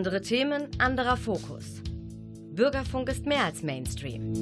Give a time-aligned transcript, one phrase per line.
[0.00, 1.82] Andere Themen, anderer Fokus.
[2.52, 4.32] Bürgerfunk ist mehr als Mainstream.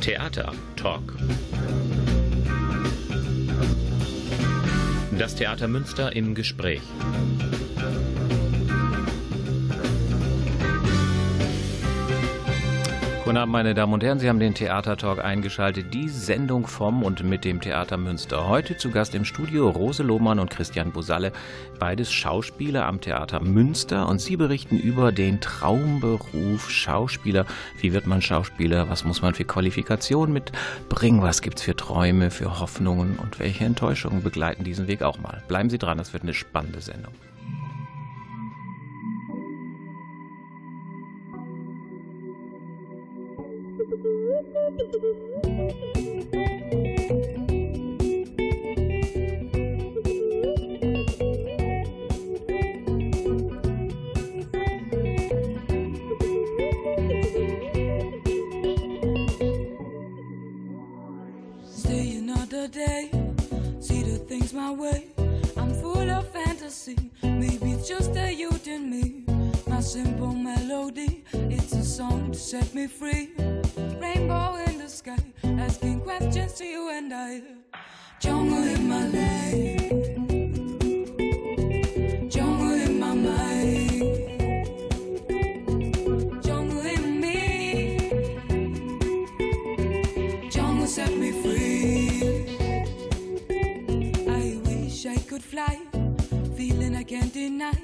[0.00, 1.02] Theater Talk.
[5.18, 6.80] Das Theater Münster im Gespräch.
[13.24, 14.18] Guten Abend, meine Damen und Herren.
[14.18, 15.94] Sie haben den Theatertalk eingeschaltet.
[15.94, 18.48] Die Sendung vom und mit dem Theater Münster.
[18.48, 21.32] Heute zu Gast im Studio Rose Lohmann und Christian Busalle,
[21.78, 24.08] beides Schauspieler am Theater Münster.
[24.08, 27.46] Und sie berichten über den Traumberuf Schauspieler.
[27.80, 28.90] Wie wird man Schauspieler?
[28.90, 31.22] Was muss man für Qualifikationen mitbringen?
[31.22, 33.16] Was gibt es für Träume, für Hoffnungen?
[33.16, 35.42] Und welche Enttäuschungen begleiten diesen Weg auch mal?
[35.48, 37.14] Bleiben Sie dran, das wird eine spannende Sendung.
[69.94, 71.22] simple melody.
[71.32, 73.30] It's a song to set me free.
[74.02, 77.42] Rainbow in the sky, asking questions to you and I.
[78.18, 79.90] Jungle in my life,
[82.28, 83.94] jungle in my mind.
[94.42, 95.78] I wish I could fly,
[96.56, 97.83] feeling I can't deny.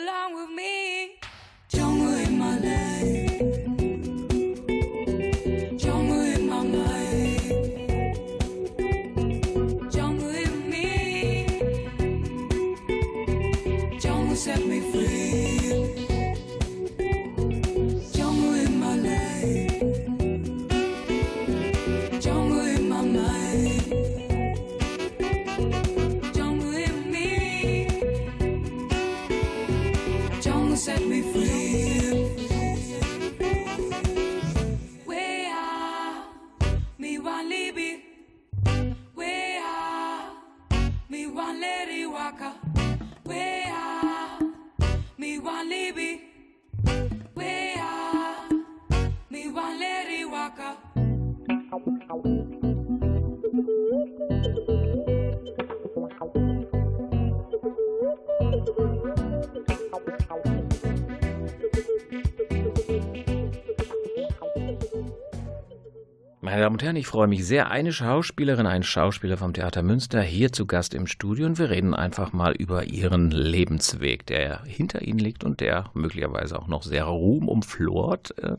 [66.51, 67.71] Meine Damen und Herren, ich freue mich sehr.
[67.71, 71.93] Eine Schauspielerin, ein Schauspieler vom Theater Münster hier zu Gast im Studio und wir reden
[71.93, 77.05] einfach mal über ihren Lebensweg, der hinter ihnen liegt und der möglicherweise auch noch sehr
[77.05, 78.57] ruhmumflort äh,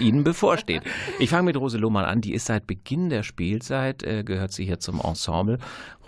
[0.00, 0.82] ihnen bevorsteht.
[1.20, 2.22] Ich fange mit Rose Lohmann an.
[2.22, 5.58] Die ist seit Beginn der Spielzeit, äh, gehört sie hier zum Ensemble.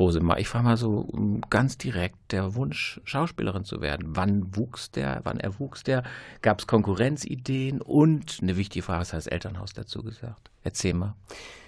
[0.00, 1.06] Rose, ich frage mal so
[1.48, 4.16] ganz direkt, der Wunsch, Schauspielerin zu werden.
[4.16, 5.20] Wann wuchs der?
[5.22, 6.02] Wann erwuchs der?
[6.42, 7.80] Gab es Konkurrenzideen?
[7.80, 10.50] Und eine wichtige Frage, das Elternhaus dazu gesagt?
[10.64, 11.14] Erzähl mal.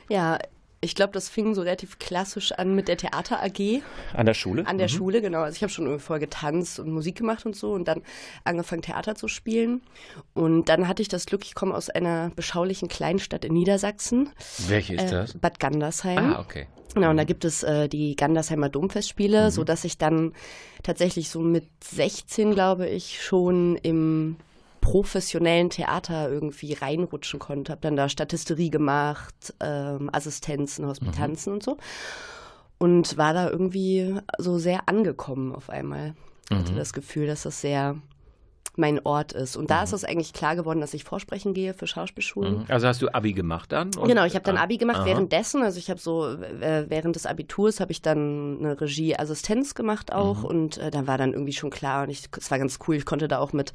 [0.08, 0.38] Ja,
[0.80, 3.82] ich glaube, das fing so relativ klassisch an mit der Theater AG.
[4.12, 4.66] An der Schule?
[4.66, 4.92] An der mhm.
[4.92, 5.40] Schule, genau.
[5.40, 8.02] Also ich habe schon vorher getanzt und Musik gemacht und so und dann
[8.44, 9.81] angefangen Theater zu spielen.
[10.34, 14.31] Und dann hatte ich das Glück, ich komme aus einer beschaulichen Kleinstadt in Niedersachsen.
[14.69, 15.34] Welche ist äh, das?
[15.34, 16.34] Bad Gandersheim.
[16.34, 16.66] Ah, okay.
[16.94, 17.26] Genau, und da mhm.
[17.26, 19.50] gibt es äh, die Gandersheimer Domfestspiele, mhm.
[19.50, 20.34] sodass ich dann
[20.82, 24.37] tatsächlich so mit 16, glaube ich, schon im
[24.87, 27.73] professionellen Theater irgendwie reinrutschen konnte.
[27.73, 31.55] Habe dann da Statisterie gemacht, ähm, Assistenzen, Hospitanzen mhm.
[31.56, 31.77] und so.
[32.79, 36.15] Und war da irgendwie so sehr angekommen auf einmal.
[36.50, 36.59] Mhm.
[36.59, 37.97] Hatte das Gefühl, dass das sehr
[38.77, 39.56] mein Ort ist.
[39.56, 39.85] Und da mhm.
[39.85, 42.59] ist es eigentlich klar geworden, dass ich vorsprechen gehe für Schauspielschulen.
[42.59, 42.65] Mhm.
[42.69, 43.91] Also hast du Abi gemacht dann?
[43.91, 45.06] genau, ich habe dann Abi gemacht Aha.
[45.06, 45.65] währenddessen.
[45.65, 50.43] Also ich habe so äh, während des Abiturs habe ich dann eine Regieassistenz gemacht auch
[50.43, 50.44] mhm.
[50.44, 52.94] und äh, da war dann irgendwie schon klar und ich, es war ganz cool.
[52.94, 53.73] Ich konnte da auch mit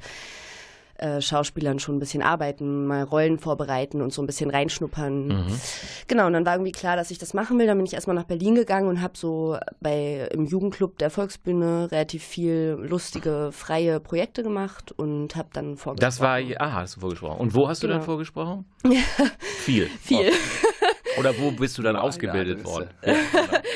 [1.02, 5.26] äh, Schauspielern schon ein bisschen arbeiten, mal Rollen vorbereiten und so ein bisschen reinschnuppern.
[5.28, 5.60] Mhm.
[6.06, 7.66] Genau, und dann war irgendwie klar, dass ich das machen will.
[7.66, 11.90] Dann bin ich erstmal nach Berlin gegangen und habe so bei im Jugendclub der Volksbühne
[11.90, 15.96] relativ viel lustige, freie Projekte gemacht und habe dann vorgesprochen.
[16.00, 17.40] Das war, aha, hast du vorgesprochen.
[17.40, 17.98] Und wo hast du Genau.
[17.98, 18.64] dann vorgesprochen?
[19.64, 19.86] Viel.
[20.00, 20.30] viel.
[21.18, 22.88] Oder wo bist du dann Eine ausgebildet worden?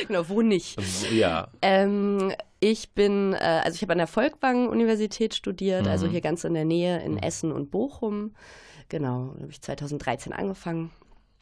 [0.06, 0.77] genau, wo nicht?
[1.12, 1.49] Ja.
[1.62, 6.11] Ähm, ich bin, äh, also ich habe an der Volkwang-Universität studiert, also Mhm.
[6.11, 8.35] hier ganz in der Nähe in Essen und Bochum.
[8.88, 10.91] Genau, da habe ich 2013 angefangen.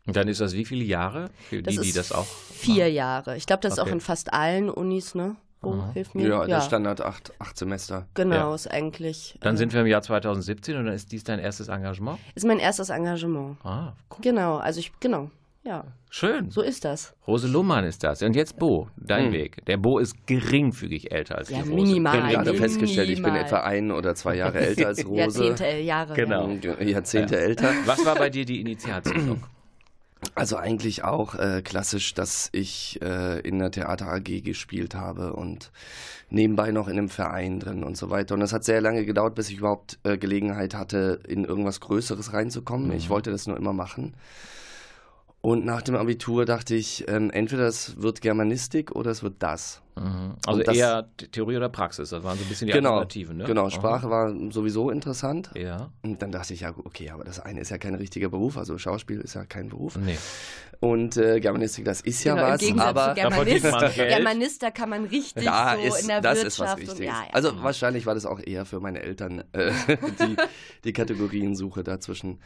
[0.07, 1.31] Und dann ist das wie viele Jahre?
[1.49, 2.27] Für Das die, die ist das auch.
[2.27, 3.37] vier Jahre.
[3.37, 3.89] Ich glaube, das ist Okay.
[3.89, 5.37] auch in fast allen Unis, ne?
[5.63, 6.29] Oh, hilf mir.
[6.29, 8.07] Ja, der Standard acht, acht Semester.
[8.13, 8.55] Genau, Ja.
[8.55, 9.39] ist eigentlich.
[9.41, 12.19] Dann äh, sind wir im Jahr 2017 und dann ist dies dein erstes Engagement?
[12.35, 13.57] Ist mein erstes Engagement.
[13.65, 14.19] Ah, cool.
[14.21, 15.31] Genau, also ich, genau,
[15.65, 16.51] ja, Schön.
[16.51, 17.15] so ist das.
[17.27, 18.23] Rose Lohmann ist das.
[18.23, 19.33] Und jetzt Bo, dein Hm.
[19.33, 19.65] Weg.
[19.67, 21.83] Der Bo ist geringfügig älter als Ja, die Rose.
[21.83, 22.15] minimal.
[22.17, 22.69] Ich habe gerade minimal.
[22.69, 25.19] festgestellt, ich bin etwa ein oder zwei Jahre älter als Rose.
[25.19, 26.15] Jahrzehnte, äh, Jahre.
[26.15, 26.49] Genau.
[26.63, 26.81] Ja.
[26.83, 27.73] Jahrzehnte älter.
[27.87, 29.43] Was war bei dir die Initialzündung?
[30.35, 35.71] Also eigentlich auch äh, klassisch, dass ich äh, in der Theater AG gespielt habe und
[36.31, 38.35] nebenbei noch in einem Verein drin und so weiter.
[38.35, 42.33] Und es hat sehr lange gedauert, bis ich überhaupt äh, Gelegenheit hatte, in irgendwas Größeres
[42.33, 42.91] reinzukommen.
[42.93, 44.15] Ich wollte das nur immer machen.
[45.45, 49.83] Und nach dem Abitur dachte ich, ähm, entweder es wird Germanistik oder es wird das.
[49.95, 50.37] Mhm.
[50.47, 53.37] Also Und das- eher Theorie oder Praxis, das waren so ein bisschen die genau, Alternativen,
[53.37, 53.45] ne?
[53.45, 53.69] genau.
[53.69, 55.51] Sprache war sowieso interessant.
[55.55, 55.91] Ja.
[56.03, 58.79] Und dann dachte ich, ja, okay, aber das eine ist ja kein richtiger Beruf, also
[58.79, 59.97] Schauspiel ist ja kein Beruf.
[59.97, 60.17] Nee.
[60.81, 63.97] Und äh, Germanistik, das ist ja Genau, was, Im aber zu Germanist.
[63.97, 66.81] Germanist, da kann man richtig da so ist, in der das Wirtschaft ist was und
[66.81, 67.07] Wichtiges.
[67.07, 67.33] ja, ja.
[67.33, 69.71] Also wahrscheinlich war das auch eher für meine Eltern äh,
[70.21, 70.37] die,
[70.85, 72.39] die Kategoriensuche dazwischen.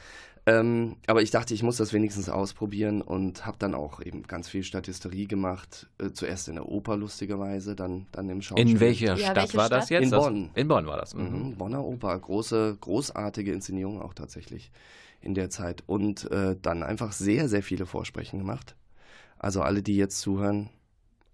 [0.48, 4.48] Ähm, aber ich dachte, ich muss das wenigstens ausprobieren und habe dann auch eben ganz
[4.48, 5.88] viel Statisterie gemacht.
[5.98, 8.68] Äh, zuerst in der Oper lustigerweise, dann, dann im Schauspiel.
[8.70, 9.90] In welcher Ja, Stadt welche war das Stadt?
[9.90, 10.04] jetzt?
[10.04, 10.50] In Das- Bonn.
[10.54, 11.14] In Bonn war das.
[11.14, 11.22] Mhm.
[11.50, 14.70] Mhm, Bonner Oper, große, großartige Inszenierung auch tatsächlich
[15.20, 15.82] in der Zeit.
[15.86, 18.74] Und äh, dann einfach sehr, sehr viele Vorsprechen gemacht.
[19.38, 20.68] Also alle, die jetzt zuhören,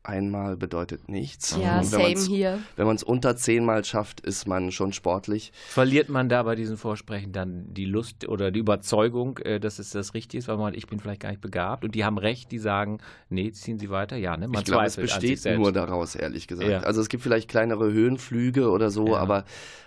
[0.05, 1.57] einmal bedeutet nichts.
[1.61, 2.59] Ja, Und wenn same man's- hier.
[2.77, 5.53] Wenn man es unter zehnmal schafft, ist man schon sportlich.
[5.67, 9.91] Verliert man da bei diesen Vorsprechen dann die Lust oder die Überzeugung, äh, dass es
[9.91, 12.53] das Richtige ist, weil man, ich bin vielleicht gar nicht begabt und die haben recht,
[12.53, 12.99] die sagen,
[13.31, 14.17] nee, ziehen Sie weiter.
[14.17, 14.47] Ja, ne?
[14.47, 15.59] Man ich glaube, es zweifelt an sich besteht selbst.
[15.61, 16.69] nur daraus, ehrlich gesagt.
[16.71, 16.81] Ja.
[16.81, 19.17] Also es gibt vielleicht kleinere Höhenflüge oder so, Ja.
[19.17, 19.45] aber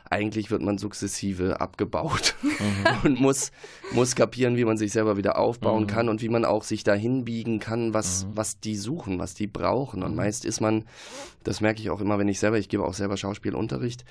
[0.09, 2.57] eigentlich wird man sukzessive abgebaut Mhm.
[3.03, 3.51] und muss,
[3.93, 5.87] muss kapieren, wie man sich selber wieder aufbauen Mhm.
[5.87, 9.47] kann und wie man auch sich dahin biegen kann, was, was die suchen, was die
[9.47, 9.99] brauchen.
[9.99, 10.05] Mhm.
[10.05, 10.85] Und meist ist man,
[11.43, 14.03] das merke ich auch immer, wenn ich selber, ich gebe auch selber Schauspielunterricht,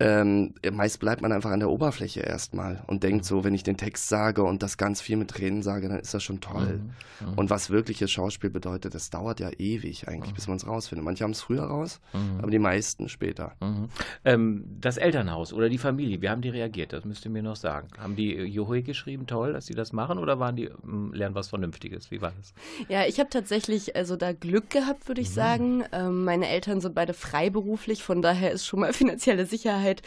[0.00, 3.76] ähm, meist bleibt man einfach an der Oberfläche erstmal und denkt so, wenn ich den
[3.76, 6.80] Text sage und das ganz viel mit Tränen sage, dann ist das schon toll.
[7.20, 7.32] Mhm.
[7.34, 11.04] Und was wirkliches Schauspiel bedeutet, das dauert ja ewig eigentlich, bis man es rausfindet.
[11.04, 12.00] Manche haben es früher raus,
[12.38, 13.52] aber die meisten später.
[13.60, 13.88] Mhm.
[14.24, 14.98] Ähm, das
[15.28, 16.92] Elternhaus oder die Familie, wie haben die reagiert?
[16.92, 17.88] Das müsst ihr mir noch sagen.
[17.98, 21.34] Haben die äh, Johe geschrieben, toll, dass sie das machen oder waren die ähm, lernen
[21.34, 22.10] was Vernünftiges?
[22.10, 22.52] Wie war das?
[22.88, 25.26] Ja, ich habe tatsächlich also da Glück gehabt, würde Mhm.
[25.26, 25.84] ich sagen.
[25.92, 30.02] Ähm, meine Eltern sind beide freiberuflich, von daher ist schon mal finanzielle Sicherheit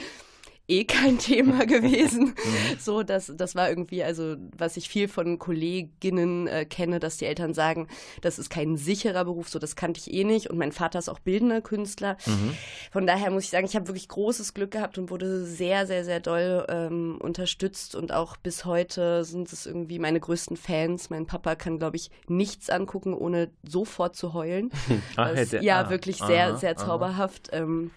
[0.72, 2.28] eh kein Thema gewesen.
[2.28, 2.80] Mhm.
[2.80, 7.26] So, das, das war irgendwie, also was ich viel von Kolleginnen äh, kenne, dass die
[7.26, 7.88] Eltern sagen,
[8.22, 10.50] das ist kein sicherer Beruf, so das kannte ich eh nicht.
[10.50, 12.18] Und mein Vater ist auch bildender Künstler.
[12.26, 12.54] Mhm.
[12.92, 16.04] Von daher muss ich sagen, ich habe wirklich großes Glück gehabt und wurde sehr, sehr,
[16.06, 17.96] sehr doll ähm, unterstützt.
[17.96, 21.10] Und auch bis heute sind es irgendwie meine größten Fans.
[21.10, 24.72] Mein Papa kann, glaube ich, nichts angucken, ohne sofort zu heulen.
[25.18, 27.50] Ah, Das, hätte- ja, ah, wirklich sehr, aha, sehr zauberhaft.
[27.52, 27.92] Ähm,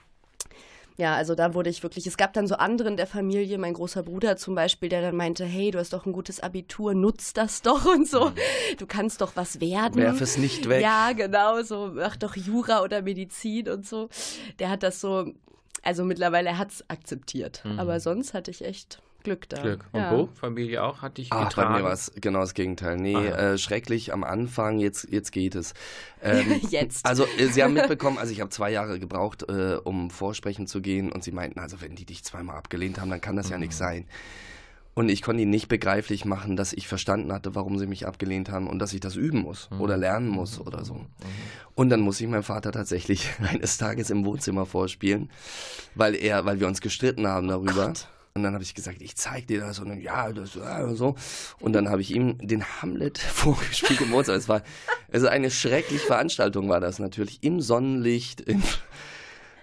[0.97, 3.75] ja, also da wurde ich wirklich, es gab dann so andere in der Familie, mein
[3.75, 7.33] großer Bruder zum Beispiel, der dann meinte, hey, du hast doch ein gutes Abitur, nutz
[7.33, 8.33] das doch und so.
[8.79, 10.01] Du kannst doch was werden.
[10.01, 10.83] Werf es nicht weg.
[10.83, 14.09] Ja, genau, so mach doch Jura oder Medizin und so.
[14.61, 15.33] Der hat das so,
[15.83, 17.65] also mittlerweile er hat es akzeptiert.
[17.77, 19.59] Aber sonst hatte ich echt Glück da.
[19.59, 19.63] Mhm.
[19.63, 19.85] Glück.
[19.91, 20.11] Und ja.
[20.11, 21.75] Bo, Familie auch, hat dich Ach, bei getragen?
[21.75, 22.97] mir war es genau das Gegenteil.
[22.97, 23.53] Nee, Aha.
[23.55, 25.75] äh, schrecklich am Anfang, jetzt, jetzt geht es.
[26.23, 27.05] Ähm, Jetzt.
[27.05, 30.81] Also, äh, sie haben mitbekommen, also ich habe zwei Jahre gebraucht, äh, um vorsprechen zu
[30.81, 33.59] gehen und sie meinten, also wenn die dich zweimal abgelehnt haben, dann kann das ja
[33.59, 34.07] nichts sein.
[34.95, 38.49] Und ich konnte ihnen nicht begreiflich machen, dass ich verstanden hatte, warum sie mich abgelehnt
[38.49, 41.05] haben und dass ich das üben muss oder lernen muss oder so.
[41.75, 45.31] Und dann muss ich meinem Vater tatsächlich eines Tages im Wohnzimmer vorspielen,
[45.97, 47.93] weil er, weil wir uns gestritten haben darüber.
[48.37, 51.15] Und dann habe ich gesagt, ich zeig dir das und dann, ja, das ja, so.
[51.61, 54.37] Und dann habe ich ihm den Hamlet vorgespielt im Wohnzimmer.
[54.37, 54.63] Es war
[55.13, 58.41] also eine schreckliche Veranstaltung war das natürlich im Sonnenlicht.
[58.41, 58.61] Im,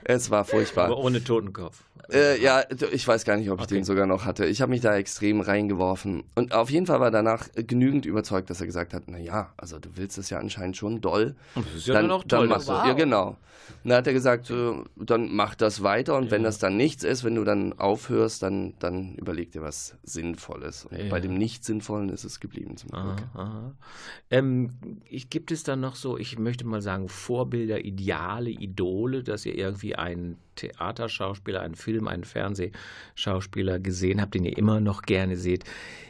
[0.05, 0.85] es war furchtbar.
[0.85, 1.83] Aber ohne Totenkopf.
[2.11, 3.75] Äh, ja, ich weiß gar nicht, ob ich okay.
[3.75, 4.45] den sogar noch hatte.
[4.45, 6.23] Ich habe mich da extrem reingeworfen.
[6.35, 9.79] Und auf jeden Fall war danach genügend überzeugt, dass er gesagt hat, na ja, also
[9.79, 11.35] du willst es ja anscheinend schon doll.
[11.55, 12.47] Das ist ja dann, dann auch toll.
[12.47, 12.85] Dann wow.
[12.85, 13.37] Ja, genau.
[13.83, 16.31] Und dann hat er gesagt, äh, dann mach das weiter und ja.
[16.31, 20.85] wenn das dann nichts ist, wenn du dann aufhörst, dann, dann überleg dir was Sinnvolles.
[20.85, 21.09] Und ja.
[21.09, 23.23] bei dem Nicht-Sinnvollen ist es geblieben zum Glück.
[23.33, 23.75] Aha, aha.
[24.29, 24.71] Ähm,
[25.05, 29.55] ich, gibt es dann noch so, ich möchte mal sagen, Vorbilder, Ideale, Idole, dass ihr
[29.55, 35.63] irgendwie einen Theaterschauspieler, einen Film, einen Fernsehschauspieler gesehen habt, den ihr immer noch gerne seht.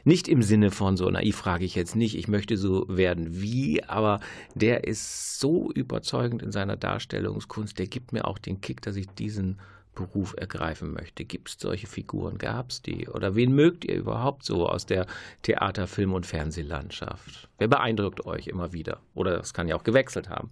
[0.04, 3.84] Nicht im Sinne von so naiv frage ich jetzt nicht, ich möchte so werden wie,
[3.84, 4.20] aber
[4.56, 9.08] der ist so überzeugend in seiner Darstellungskunst, der gibt mir auch den Kick, dass ich
[9.08, 9.60] diesen
[9.96, 11.26] Beruf ergreifen möchte.
[11.26, 12.38] Gibt es solche Figuren?
[12.38, 13.10] Gab es die?
[13.10, 15.06] Oder wen mögt ihr überhaupt so aus der
[15.42, 17.50] Theater-, Film- und Fernsehlandschaft?
[17.58, 19.00] Wer beeindruckt euch immer wieder?
[19.14, 20.50] Oder das kann ja auch gewechselt haben.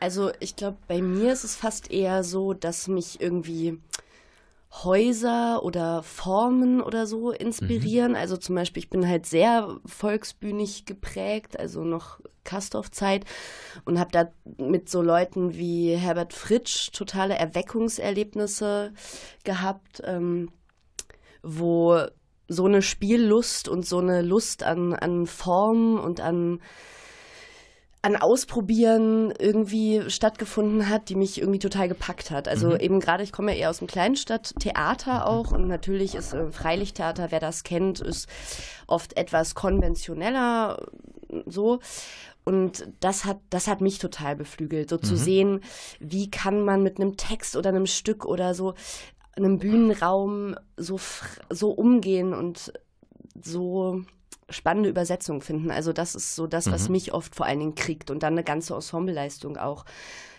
[0.00, 3.78] Also ich glaube, bei mir ist es fast eher so, dass mich irgendwie
[4.84, 8.12] Häuser oder Formen oder so inspirieren.
[8.12, 8.18] Mhm.
[8.18, 13.24] Also zum Beispiel, ich bin halt sehr volksbühnig geprägt, also noch Kastorf-Zeit
[13.84, 18.92] und habe da mit so Leuten wie Herbert Fritsch totale Erweckungserlebnisse
[19.44, 20.50] gehabt, ähm,
[21.42, 22.02] wo
[22.48, 26.60] so eine Spiellust und so eine Lust an, an Form und an
[28.06, 32.46] an Ausprobieren irgendwie stattgefunden hat, die mich irgendwie total gepackt hat.
[32.46, 32.76] Also mhm.
[32.76, 37.32] eben gerade, ich komme ja eher aus dem Kleinstadttheater auch und natürlich ist äh, Freilichttheater,
[37.32, 38.28] wer das kennt, ist
[38.86, 40.86] oft etwas konventioneller
[41.46, 41.80] so.
[42.44, 45.02] Und das hat, das hat mich total beflügelt, so mhm.
[45.02, 45.60] zu sehen,
[45.98, 48.74] wie kann man mit einem Text oder einem Stück oder so
[49.32, 51.00] einem Bühnenraum so,
[51.50, 52.72] so umgehen und
[53.42, 54.04] so
[54.48, 55.70] spannende Übersetzungen finden.
[55.70, 56.92] Also das ist so das, was mhm.
[56.92, 58.10] mich oft vor allen Dingen kriegt.
[58.10, 59.84] Und dann eine ganze Ensembleleistung auch.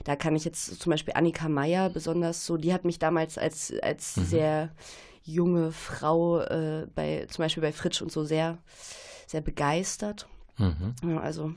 [0.04, 3.74] Da kann ich jetzt zum Beispiel Annika Meyer besonders so, die hat mich damals als,
[3.82, 4.24] als mhm.
[4.24, 4.70] sehr
[5.24, 8.58] junge Frau äh, bei, zum Beispiel bei Fritsch und so sehr,
[9.26, 10.28] sehr begeistert.
[10.58, 10.96] Mhm.
[11.04, 11.48] Ja, also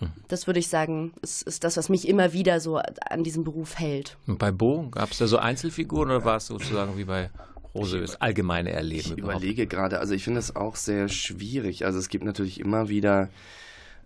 [0.00, 0.12] mhm.
[0.26, 3.78] das würde ich sagen, ist, ist das, was mich immer wieder so an diesem Beruf
[3.78, 4.16] hält.
[4.26, 7.30] Und bei Bo, gab es da so Einzelfiguren oder war es sozusagen wie bei
[7.74, 9.00] Rose das allgemeine Erleben.
[9.00, 9.42] Ich überhaupt.
[9.42, 11.84] überlege gerade, also ich finde es auch sehr schwierig.
[11.84, 13.28] Also es gibt natürlich immer wieder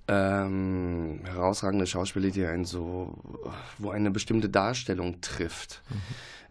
[0.09, 3.15] ähm, herausragende Schauspieler, die einen so,
[3.77, 5.83] wo eine bestimmte Darstellung trifft.
[5.91, 5.97] Mhm.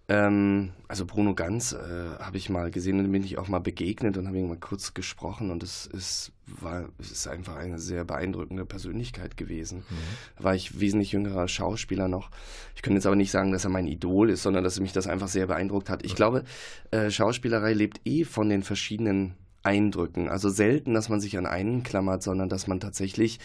[0.09, 1.77] Ähm, also Bruno Ganz äh,
[2.19, 4.93] habe ich mal gesehen und bin ich auch mal begegnet und habe ihn mal kurz
[4.93, 9.79] gesprochen und es ist, war, es ist einfach eine sehr beeindruckende Persönlichkeit gewesen.
[9.79, 9.95] Mhm.
[10.37, 12.29] Da war ich wesentlich jüngerer Schauspieler noch.
[12.73, 15.07] Ich könnte jetzt aber nicht sagen, dass er mein Idol ist, sondern dass mich das
[15.07, 16.05] einfach sehr beeindruckt hat.
[16.05, 16.45] Ich glaube,
[16.91, 19.33] äh, Schauspielerei lebt eh von den verschiedenen
[19.63, 20.29] Eindrücken.
[20.29, 23.39] Also selten, dass man sich an einen klammert, sondern dass man tatsächlich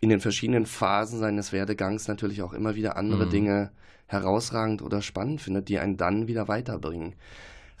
[0.00, 3.30] in den verschiedenen Phasen seines Werdegangs natürlich auch immer wieder andere mhm.
[3.30, 3.70] Dinge
[4.08, 7.14] herausragend oder spannend findet, die einen dann wieder weiterbringen.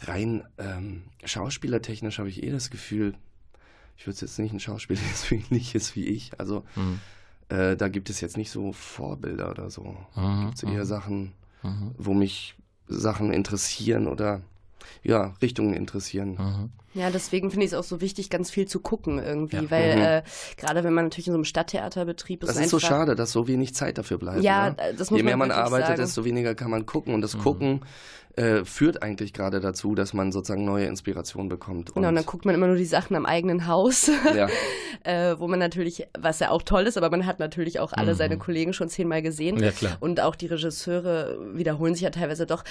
[0.00, 3.14] Rein ähm, schauspielertechnisch habe ich eh das Gefühl,
[3.96, 6.38] ich würde jetzt nicht ein Schauspieler wie ähnlich ist wie ich.
[6.38, 7.00] Also mhm.
[7.48, 9.96] äh, da gibt es jetzt nicht so Vorbilder oder so.
[10.14, 10.46] Mhm.
[10.46, 10.88] Gibt es eher mhm.
[10.88, 11.32] Sachen,
[11.62, 11.94] mhm.
[11.98, 12.54] wo mich
[12.86, 14.42] Sachen interessieren oder
[15.02, 16.36] ja, Richtungen interessieren.
[16.38, 16.70] Mhm.
[16.94, 19.70] Ja, deswegen finde ich es auch so wichtig, ganz viel zu gucken irgendwie, ja.
[19.70, 20.02] weil mhm.
[20.02, 20.22] äh,
[20.56, 22.48] gerade wenn man natürlich in so einem Stadttheaterbetrieb ist.
[22.48, 24.42] Das ist so schade, dass so wenig Zeit dafür bleibt.
[24.42, 24.76] Ja, ne?
[24.96, 26.00] das muss Je mehr man, man arbeitet, sagen.
[26.00, 27.40] desto weniger kann man gucken und das mhm.
[27.40, 27.80] Gucken
[28.38, 31.94] äh, führt eigentlich gerade dazu, dass man sozusagen neue Inspiration bekommt.
[31.94, 34.48] Genau, und dann guckt man immer nur die Sachen am eigenen Haus, ja.
[35.02, 38.12] äh, wo man natürlich, was ja auch toll ist, aber man hat natürlich auch alle
[38.12, 38.16] mhm.
[38.16, 39.58] seine Kollegen schon zehnmal gesehen.
[39.60, 39.96] Ja, klar.
[39.98, 42.62] Und auch die Regisseure wiederholen sich ja teilweise doch.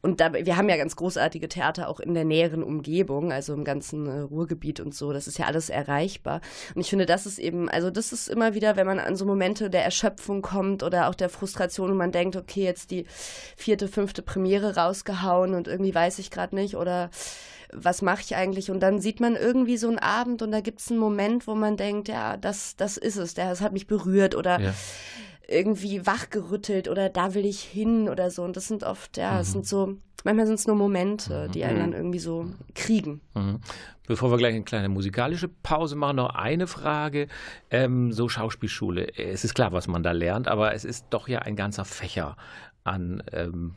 [0.00, 3.62] Und da, wir haben ja ganz großartige Theater auch in der näheren Umgebung, also im
[3.62, 5.12] ganzen äh, Ruhrgebiet und so.
[5.12, 6.40] Das ist ja alles erreichbar.
[6.74, 9.24] Und ich finde, das ist eben, also das ist immer wieder, wenn man an so
[9.24, 13.06] Momente der Erschöpfung kommt oder auch der Frustration und man denkt, okay, jetzt die
[13.56, 17.10] vierte, fünfte Premiere rausgehauen rausgehauen und irgendwie weiß ich gerade nicht oder
[17.74, 18.70] was mache ich eigentlich?
[18.70, 21.54] Und dann sieht man irgendwie so einen Abend und da gibt es einen Moment, wo
[21.54, 24.74] man denkt, ja, das, das ist es, das hat mich berührt oder ja.
[25.48, 28.42] irgendwie wachgerüttelt oder da will ich hin oder so.
[28.42, 29.52] Und das sind oft, ja, es mhm.
[29.52, 31.80] sind so, manchmal sind es nur Momente, die einen mhm.
[31.80, 33.22] dann irgendwie so kriegen.
[33.34, 33.60] Mhm.
[34.06, 37.28] Bevor wir gleich eine kleine musikalische Pause machen, noch eine Frage.
[37.70, 41.38] Ähm, so Schauspielschule, es ist klar, was man da lernt, aber es ist doch ja
[41.38, 42.36] ein ganzer Fächer
[42.84, 43.76] an ähm,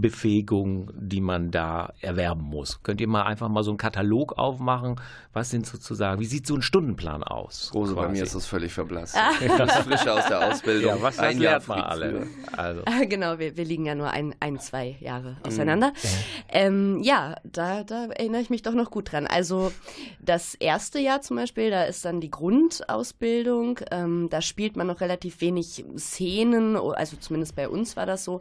[0.00, 2.82] Befähigung, die man da erwerben muss.
[2.82, 5.00] Könnt ihr mal einfach mal so einen Katalog aufmachen?
[5.32, 7.70] Was sind sozusagen, wie sieht so ein Stundenplan aus?
[7.74, 9.16] Rose, bei mir ist das völlig verblasst.
[9.16, 9.30] Ah.
[9.56, 10.96] Das frisch aus der Ausbildung.
[10.96, 12.26] Ja, was ein lernt man alle?
[12.56, 12.82] Also.
[13.08, 15.36] Genau, wir, wir, liegen ja nur ein, ein zwei Jahre mhm.
[15.44, 15.88] auseinander.
[15.88, 16.08] Mhm.
[16.48, 19.26] Ähm, ja, da, da erinnere ich mich doch noch gut dran.
[19.26, 19.72] Also
[20.20, 23.80] das erste Jahr zum Beispiel, da ist dann die Grundausbildung.
[23.90, 28.40] Ähm, da spielt man noch relativ wenig Szenen, also zumindest bei uns war das so,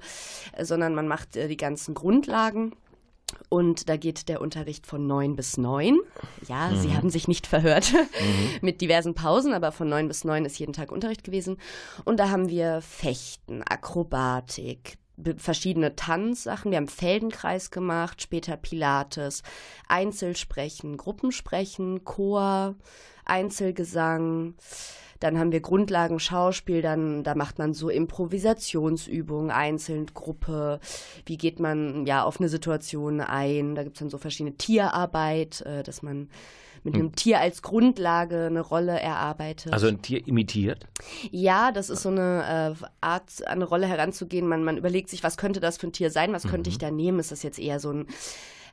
[0.60, 2.74] sondern man macht äh, die ganzen Grundlagen.
[3.50, 6.00] Und da geht der Unterricht von neun bis neun.
[6.48, 6.82] Ja, mhm.
[6.82, 8.60] Sie haben sich nicht verhört mhm.
[8.62, 11.58] mit diversen Pausen, aber von neun bis neun ist jeden Tag Unterricht gewesen.
[12.04, 14.98] Und da haben wir Fechten, Akrobatik,
[15.38, 16.72] verschiedene Tanzsachen.
[16.72, 19.44] Wir haben Feldenkreis gemacht, später Pilates,
[19.88, 22.76] Einzelsprechen, Gruppensprechen, Chor,
[23.26, 24.56] Einzelgesang.
[25.22, 30.80] Dann haben wir Grundlagen Schauspiel, dann da macht man so Improvisationsübungen, einzeln, Gruppe.
[31.26, 33.76] Wie geht man ja auf eine Situation ein?
[33.76, 36.28] Da gibt es dann so verschiedene Tierarbeit, äh, dass man
[36.84, 37.16] mit einem hm.
[37.16, 39.72] Tier als Grundlage eine Rolle erarbeitet.
[39.72, 40.88] Also ein Tier imitiert?
[41.30, 44.48] Ja, das ist so eine äh, Art, an eine Rolle heranzugehen.
[44.48, 46.34] Man, man überlegt sich, was könnte das für ein Tier sein?
[46.34, 46.50] Was mhm.
[46.50, 47.20] könnte ich da nehmen?
[47.20, 48.08] Ist das jetzt eher so ein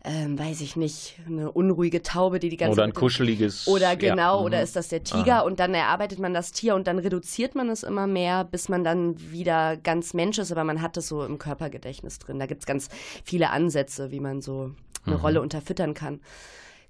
[0.04, 3.66] ähm, weiß ich nicht, eine unruhige Taube, die die ganze Oder ein kuscheliges.
[3.66, 4.44] Oder genau, ja.
[4.44, 4.64] oder mhm.
[4.64, 5.36] ist das der Tiger?
[5.36, 5.40] Aha.
[5.40, 8.84] Und dann erarbeitet man das Tier und dann reduziert man es immer mehr, bis man
[8.84, 12.38] dann wieder ganz Mensch ist, aber man hat es so im Körpergedächtnis drin.
[12.38, 12.88] Da gibt es ganz
[13.24, 14.72] viele Ansätze, wie man so
[15.04, 15.22] eine mhm.
[15.22, 16.20] Rolle unterfüttern kann.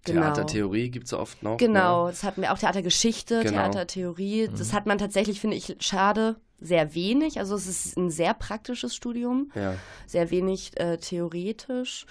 [0.05, 0.21] Genau.
[0.23, 1.57] Theatertheorie gibt es oft noch.
[1.57, 2.11] Genau, ne?
[2.11, 3.63] das hatten wir auch Theatergeschichte, genau.
[3.63, 4.49] Theatertheorie.
[4.49, 4.77] Das mhm.
[4.77, 7.39] hat man tatsächlich, finde ich, schade, sehr wenig.
[7.39, 9.75] Also es ist ein sehr praktisches Studium, ja.
[10.07, 12.07] sehr wenig äh, theoretisch.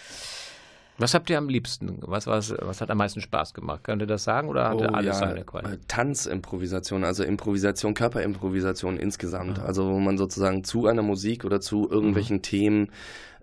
[1.00, 2.00] Was habt ihr am liebsten?
[2.02, 3.84] Was, was, was hat am meisten Spaß gemacht?
[3.84, 5.80] Könnt ihr das sagen oder hatte oh, alles ja, seine Qualität?
[5.80, 9.60] Äh, Tanzimprovisation, also Improvisation, Körperimprovisation insgesamt.
[9.60, 9.66] Mhm.
[9.66, 12.42] Also wo man sozusagen zu einer Musik oder zu irgendwelchen mhm.
[12.42, 12.90] Themen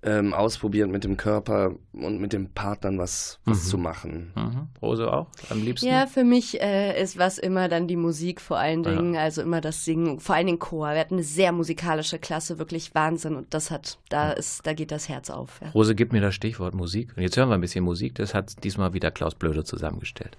[0.05, 3.69] ähm, ausprobieren mit dem Körper und mit dem Partnern was, was mhm.
[3.69, 4.33] zu machen.
[4.35, 4.69] Mhm.
[4.83, 5.87] Rose auch am liebsten?
[5.87, 9.23] Ja, für mich äh, ist was immer dann die Musik vor allen Dingen, ja.
[9.23, 10.91] also immer das Singen, vor allen Dingen Chor.
[10.91, 14.91] Wir hatten eine sehr musikalische Klasse, wirklich Wahnsinn und das hat, da ist, da geht
[14.91, 15.61] das Herz auf.
[15.63, 15.71] Ja.
[15.71, 17.13] Rose, gib mir das Stichwort Musik.
[17.17, 20.37] Und jetzt hören wir ein bisschen Musik, das hat diesmal wieder Klaus Blöde zusammengestellt.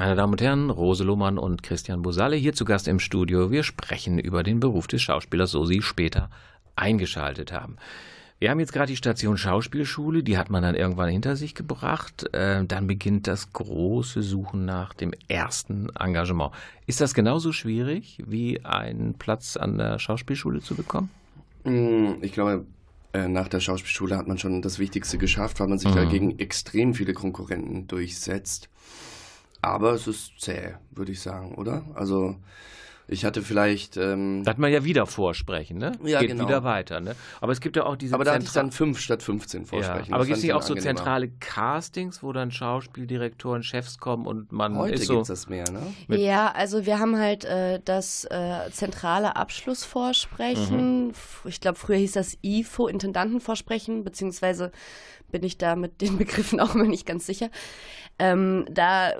[0.00, 3.50] Meine Damen und Herren, Rose Lohmann und Christian Bosalle hier zu Gast im Studio.
[3.50, 6.30] Wir sprechen über den Beruf des Schauspielers, so Sie später
[6.74, 7.76] eingeschaltet haben.
[8.38, 12.32] Wir haben jetzt gerade die Station Schauspielschule, die hat man dann irgendwann hinter sich gebracht.
[12.32, 16.52] Äh, dann beginnt das große Suchen nach dem ersten Engagement.
[16.86, 21.10] Ist das genauso schwierig, wie einen Platz an der Schauspielschule zu bekommen?
[21.64, 22.64] Mm, ich glaube,
[23.12, 25.96] äh, nach der Schauspielschule hat man schon das Wichtigste geschafft, weil man sich mhm.
[25.96, 28.70] dagegen extrem viele Konkurrenten durchsetzt.
[29.62, 31.84] Aber es ist zäh, würde ich sagen, oder?
[31.94, 32.36] Also
[33.12, 33.96] Ich hatte vielleicht.
[33.96, 35.98] Ähm, da hat man ja wieder Vorsprechen, ne?
[36.04, 36.44] Ja, Geht genau.
[36.44, 37.16] wieder weiter, ne?
[37.40, 39.66] Aber es gibt ja auch diese aber da hatte ich Zentra- dann fünf statt 15
[39.66, 40.10] Vorsprechen.
[40.10, 44.26] Ja, aber gibt es nicht ich auch so zentrale Castings, wo dann Schauspieldirektoren, Chefs kommen
[44.26, 45.14] und man Heute ist so.
[45.14, 45.82] gibt es das mehr, ne?
[46.06, 51.08] Mit- Ja, also wir haben halt äh, das äh, zentrale Abschlussvorsprechen.
[51.08, 51.12] Mhm.
[51.46, 54.70] Ich glaube, früher hieß das IFO, Intendantenvorsprechen, beziehungsweise
[55.32, 57.50] bin ich da mit den Begriffen auch immer nicht ganz sicher.
[58.18, 59.10] Ähm, da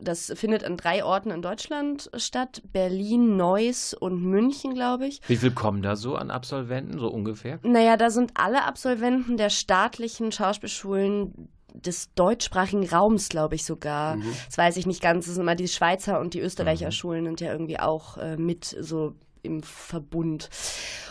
[0.00, 5.20] das findet an drei Orten in Deutschland statt: Berlin, Neuss und München, glaube ich.
[5.26, 7.58] Wie viel kommen da so an Absolventen, so ungefähr?
[7.62, 14.18] Naja, da sind alle Absolventen der staatlichen Schauspielschulen des deutschsprachigen Raums, glaube ich sogar.
[14.46, 15.26] Das weiß ich nicht ganz.
[15.26, 18.64] Das sind immer die Schweizer und die Österreicher Schulen sind ja irgendwie auch äh, mit
[18.64, 20.48] so im Verbund.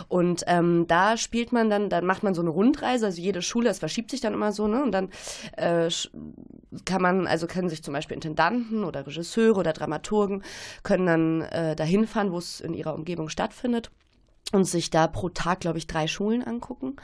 [0.07, 3.67] Und ähm, da spielt man dann, dann macht man so eine Rundreise, also jede Schule,
[3.67, 4.83] das verschiebt sich dann immer so, ne?
[4.83, 5.09] Und dann
[5.57, 5.89] äh,
[6.85, 10.43] kann man, also können sich zum Beispiel Intendanten oder Regisseure oder Dramaturgen
[10.83, 13.91] können dann äh, dahin fahren, wo es in ihrer Umgebung stattfindet
[14.51, 16.95] und sich da pro Tag, glaube ich, drei Schulen angucken.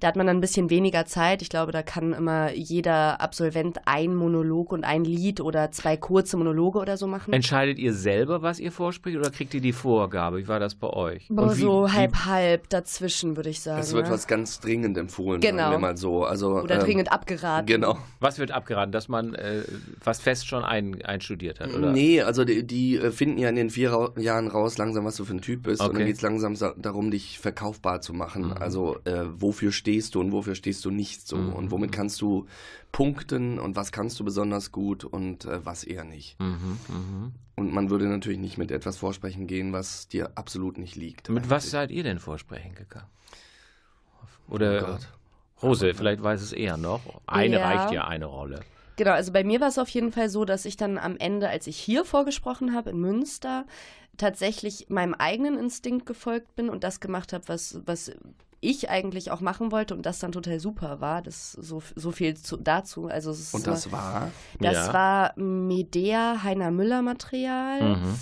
[0.00, 1.40] Da hat man dann ein bisschen weniger Zeit.
[1.40, 6.36] Ich glaube, da kann immer jeder Absolvent ein Monolog und ein Lied oder zwei kurze
[6.36, 7.32] Monologe oder so machen.
[7.32, 10.38] Entscheidet ihr selber, was ihr vorspricht, oder kriegt ihr die Vorgabe?
[10.38, 11.26] Wie war das bei euch?
[11.30, 13.80] Boah, Und wie- so wie- halb halb dazwischen, würde ich sagen.
[13.80, 14.12] Es wird ne?
[14.12, 15.56] was ganz dringend empfohlen, Genau.
[15.58, 16.24] sagen wir mal so.
[16.24, 17.66] Also, oder ähm, dringend abgeraten.
[17.66, 17.96] Genau.
[18.20, 19.62] Was wird abgeraten, dass man äh,
[20.04, 21.72] was fest schon ein, einstudiert hat?
[21.74, 21.92] Oder?
[21.92, 25.24] Nee, also die, die äh, finden ja in den vier Jahren raus langsam, was du
[25.24, 25.80] für ein Typ bist.
[25.80, 25.98] Und Okay.
[25.98, 28.46] dann geht es langsam sa- darum, dich verkaufbar zu machen.
[28.48, 28.52] Mhm.
[28.52, 31.36] Also äh, wofür stehst du und wofür stehst du nicht so.
[31.36, 31.52] Mhm.
[31.52, 32.46] Und womit kannst du
[32.92, 36.38] punkten und was kannst du besonders gut und äh, was eher nicht.
[36.40, 37.32] Mhm, mhm.
[37.56, 41.28] Und man würde natürlich nicht mit etwas vorsprechen gehen, was dir absolut nicht liegt.
[41.28, 43.06] Mit was seid ihr denn vorsprechen gegangen?
[44.48, 44.98] Oder
[45.62, 45.66] Oh.
[45.68, 47.02] Rose, vielleicht weiß es eher noch.
[47.26, 47.68] Eine Ja.
[47.68, 48.60] reicht ja eine Rolle.
[48.96, 51.48] Genau, also bei mir war es auf jeden Fall so, dass ich dann am Ende,
[51.48, 53.66] als ich hier vorgesprochen habe in Münster,
[54.20, 58.12] tatsächlich meinem eigenen Instinkt gefolgt bin und das gemacht habe, was, was
[58.60, 61.22] ich eigentlich auch machen wollte und das dann total super war.
[61.22, 63.06] Das so, so viel zu, dazu.
[63.06, 64.30] Also es Und das war?
[64.60, 64.92] das Ja.
[64.92, 67.96] war Medea Heiner Müller Material.
[67.96, 68.14] Mhm.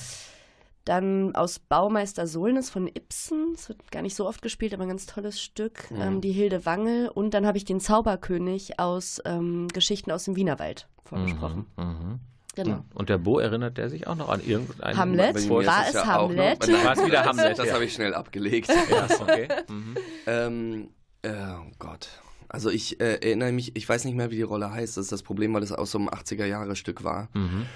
[0.85, 3.53] Dann aus Baumeister Solnes von Ibsen.
[3.55, 5.91] Das wird gar nicht so oft gespielt, aber ein ganz tolles Stück.
[5.91, 6.01] Mhm.
[6.01, 7.09] Ähm, die Hilde Wangel.
[7.09, 11.67] Und dann habe ich den Zauberkönig aus ähm, Geschichten aus dem Wienerwald vorgesprochen.
[11.77, 11.85] Mhm.
[11.85, 12.21] Mhm.
[12.65, 12.85] Genau.
[12.95, 15.49] Und der Bo erinnert der sich auch noch an irgendeinen Hamlet?
[15.49, 16.67] War es ja noch- Hamlet?
[16.69, 17.75] Nein, War es wieder das- Hamlet, Das ja.
[17.75, 18.69] habe ich schnell abgelegt.
[18.69, 19.49] Ja, okay.
[19.69, 19.97] Mhm.
[20.27, 20.89] Ähm,
[21.23, 22.09] äh, oh Gott.
[22.49, 24.97] Also ich äh, erinnere mich, ich weiß nicht mehr, wie die Rolle heißt.
[24.97, 27.29] Das ist das Problem, weil es aus so einem 80er-Jahre-Stück war.
[27.35, 27.67] Mhm.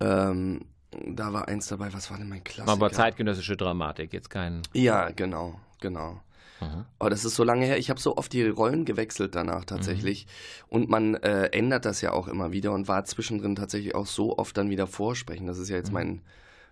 [0.00, 0.60] Ähm,
[1.06, 2.72] da war eins dabei, was war denn mein Klassiker?
[2.72, 4.62] Aber zeitgenössische Dramatik, jetzt kein.
[4.74, 6.20] Ja, genau, genau.
[6.62, 6.84] Mhm.
[6.98, 7.78] Aber das ist so lange her.
[7.78, 10.26] Ich habe so oft die Rollen gewechselt danach tatsächlich.
[10.68, 14.38] Und man äh, ändert das ja auch immer wieder und war zwischendrin tatsächlich auch so
[14.38, 15.46] oft dann wieder vorsprechen.
[15.46, 15.94] Das ist ja jetzt Mhm.
[15.94, 16.22] mein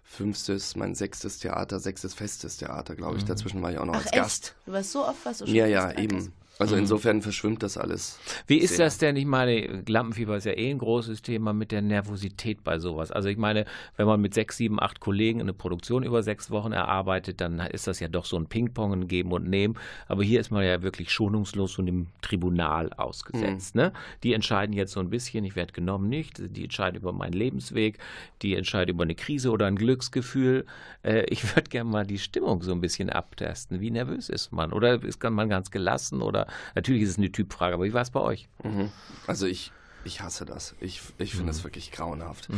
[0.03, 3.25] fünftes, mein sechstes Theater, sechstes festes Theater, glaube ich.
[3.25, 4.15] Dazwischen war ich auch noch Ach als echt?
[4.15, 4.55] Gast.
[4.67, 6.33] Du warst so oft, was du schon Ja, ja, fast- Ah, eben.
[6.61, 6.83] Also Mhm.
[6.83, 8.19] insofern verschwimmt das alles.
[8.47, 8.85] Wie ist Sehr.
[8.87, 9.17] das denn?
[9.17, 13.11] Ich meine, Lampenfieber ist ja eh ein großes Thema mit der Nervosität bei sowas.
[13.11, 13.65] Also ich meine,
[13.97, 17.87] wenn man mit sechs, sieben, acht Kollegen eine Produktion über sechs Wochen erarbeitet, dann ist
[17.87, 19.77] das ja doch so ein Ping-Pong, Geben und Nehmen.
[20.07, 23.75] Aber hier ist man ja wirklich schonungslos und im Tribunal ausgesetzt.
[23.75, 23.95] Ne?
[24.23, 26.43] Die entscheiden jetzt so ein bisschen, ich werde genommen, nicht.
[26.55, 27.97] Die entscheiden über meinen Lebensweg,
[28.43, 30.67] die entscheiden über eine Krise oder ein Glücksgefühl.
[31.03, 33.81] Äh, ich würde gerne mal die Stimmung so ein bisschen abtesten.
[33.81, 34.75] Wie nervös ist man?
[34.75, 36.21] Oder ist man ganz gelassen?
[36.21, 38.49] Oder natürlich ist es eine Typfrage, aber wie war es bei euch?
[38.63, 38.91] Mhm.
[39.27, 40.75] Also ich, ich hasse das.
[40.81, 41.49] Ich, ich finde Mhm.
[41.49, 42.49] das wirklich grauenhaft.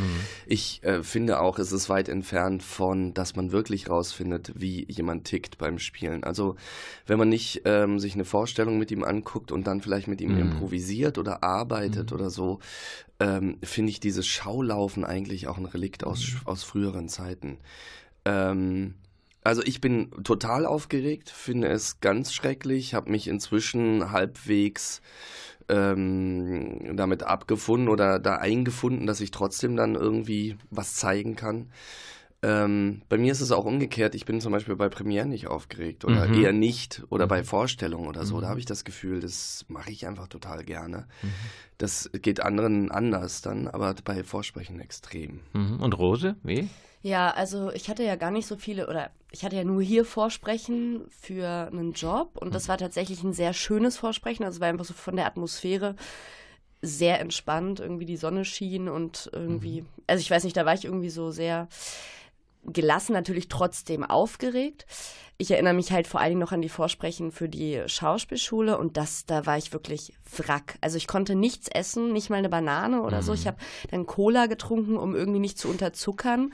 [0.45, 5.25] Ich äh, finde auch, es ist weit entfernt von, dass man wirklich rausfindet, wie jemand
[5.25, 6.23] tickt beim Spielen.
[6.23, 6.55] Also
[7.05, 10.31] wenn man nicht ähm, sich eine Vorstellung mit ihm anguckt und dann vielleicht mit ihm
[10.31, 10.37] Mhm.
[10.39, 12.59] improvisiert oder arbeitet oder so,
[13.19, 16.47] ähm, finde ich dieses Schaulaufen eigentlich auch ein Relikt aus, Mhm.
[16.47, 17.57] aus früheren Zeiten.
[18.25, 18.95] Ähm,
[19.43, 25.01] also ich bin total aufgeregt, finde es ganz schrecklich, habe mich inzwischen halbwegs
[25.69, 31.69] ähm, damit abgefunden oder da eingefunden, dass ich trotzdem dann irgendwie was zeigen kann.
[32.43, 34.15] Ähm, bei mir ist es auch umgekehrt.
[34.15, 36.33] Ich bin zum Beispiel bei Premieren nicht aufgeregt oder Mhm.
[36.33, 38.41] eher nicht oder bei Vorstellungen oder so.
[38.41, 41.07] Da habe ich das Gefühl, das mache ich einfach total gerne.
[41.77, 45.39] Das geht anderen anders dann, aber bei Vorsprechen extrem.
[45.53, 45.79] Mhm.
[45.81, 46.67] Und Rose, wie?
[47.01, 50.05] Ja, also ich hatte ja gar nicht so viele, oder ich hatte ja nur hier
[50.05, 54.45] Vorsprechen für einen Job und das war tatsächlich ein sehr schönes Vorsprechen.
[54.45, 55.95] Also es war einfach so von der Atmosphäre
[56.81, 60.85] sehr entspannt, irgendwie die Sonne schien und irgendwie, also ich weiß nicht, da war ich
[60.85, 61.67] irgendwie so sehr
[62.65, 64.85] gelassen, natürlich trotzdem aufgeregt.
[65.37, 68.97] Ich erinnere mich halt vor allen Dingen noch an die Vorsprechen für die Schauspielschule und
[68.97, 70.77] das, da war ich wirklich wrack.
[70.79, 73.21] Also ich konnte nichts essen, nicht mal eine Banane oder mhm.
[73.23, 73.33] so.
[73.33, 73.57] Ich habe
[73.89, 76.53] dann Cola getrunken, um irgendwie nicht zu unterzuckern.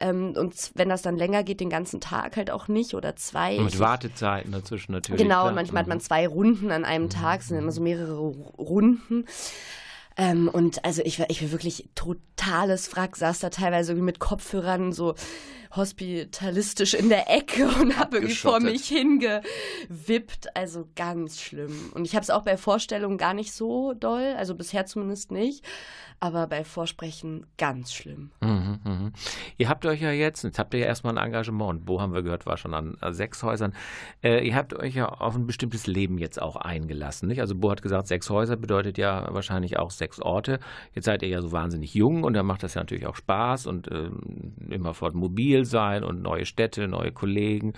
[0.00, 3.58] Ähm, und wenn das dann länger geht, den ganzen Tag halt auch nicht oder zwei.
[3.58, 5.22] Und Wartezeiten dazwischen natürlich.
[5.22, 5.52] Genau, klar.
[5.52, 5.84] manchmal mhm.
[5.84, 7.10] hat man zwei Runden an einem mhm.
[7.10, 9.26] Tag, es sind immer so mehrere Runden.
[10.16, 14.92] Ähm, und also ich war, ich war wirklich totales Wrack, saß da teilweise mit Kopfhörern
[14.92, 15.14] so
[15.76, 20.56] hospitalistisch in der Ecke und habe irgendwie vor mich hingewippt.
[20.56, 21.90] Also ganz schlimm.
[21.94, 25.64] Und ich habe es auch bei Vorstellungen gar nicht so doll, also bisher zumindest nicht
[26.24, 28.30] aber bei Vorsprechen ganz schlimm.
[28.40, 29.12] Mhm, mh.
[29.58, 32.22] Ihr habt euch ja jetzt, jetzt habt ihr ja erstmal ein Engagement, Bo haben wir
[32.22, 33.74] gehört, war schon an sechs Häusern.
[34.22, 37.28] Äh, ihr habt euch ja auf ein bestimmtes Leben jetzt auch eingelassen.
[37.28, 37.40] Nicht?
[37.40, 40.60] Also Bo hat gesagt, sechs Häuser bedeutet ja wahrscheinlich auch sechs Orte.
[40.94, 43.66] Jetzt seid ihr ja so wahnsinnig jung und da macht das ja natürlich auch Spaß
[43.66, 44.08] und äh,
[44.70, 47.74] immerfort mobil sein und neue Städte, neue Kollegen.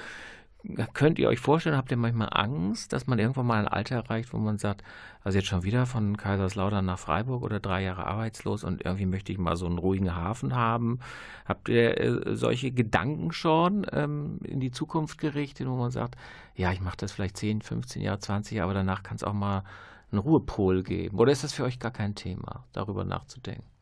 [0.94, 4.32] Könnt ihr euch vorstellen, habt ihr manchmal Angst, dass man irgendwann mal ein Alter erreicht,
[4.32, 4.82] wo man sagt,
[5.22, 9.30] also jetzt schon wieder von Kaiserslautern nach Freiburg oder drei Jahre arbeitslos und irgendwie möchte
[9.30, 10.98] ich mal so einen ruhigen Hafen haben.
[11.44, 16.16] Habt ihr äh, solche Gedanken schon ähm, in die Zukunft gerichtet, wo man sagt,
[16.56, 19.34] ja, ich mache das vielleicht 10, 15 Jahre, 20 Jahre, aber danach kann es auch
[19.34, 19.62] mal
[20.10, 21.18] einen Ruhepol geben?
[21.18, 23.75] Oder ist das für euch gar kein Thema, darüber nachzudenken?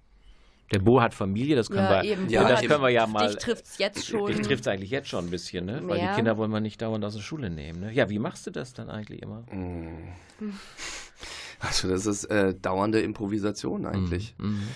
[0.72, 2.28] Der Bo hat Familie, das können ja, wir, eben.
[2.28, 3.28] ja, das können wir ja mal.
[3.28, 4.26] Dich trifft es jetzt schon.
[4.26, 5.80] Dich trifft es eigentlich jetzt schon ein bisschen, ne?
[5.84, 7.80] Weil die Kinder wollen wir nicht dauernd aus der Schule nehmen.
[7.80, 7.92] Ne?
[7.92, 9.44] Ja, wie machst du das dann eigentlich immer?
[9.52, 10.14] Mm.
[11.60, 14.34] Also das ist äh, dauernde Improvisation eigentlich.
[14.38, 14.46] Mm.
[14.46, 14.68] Mm.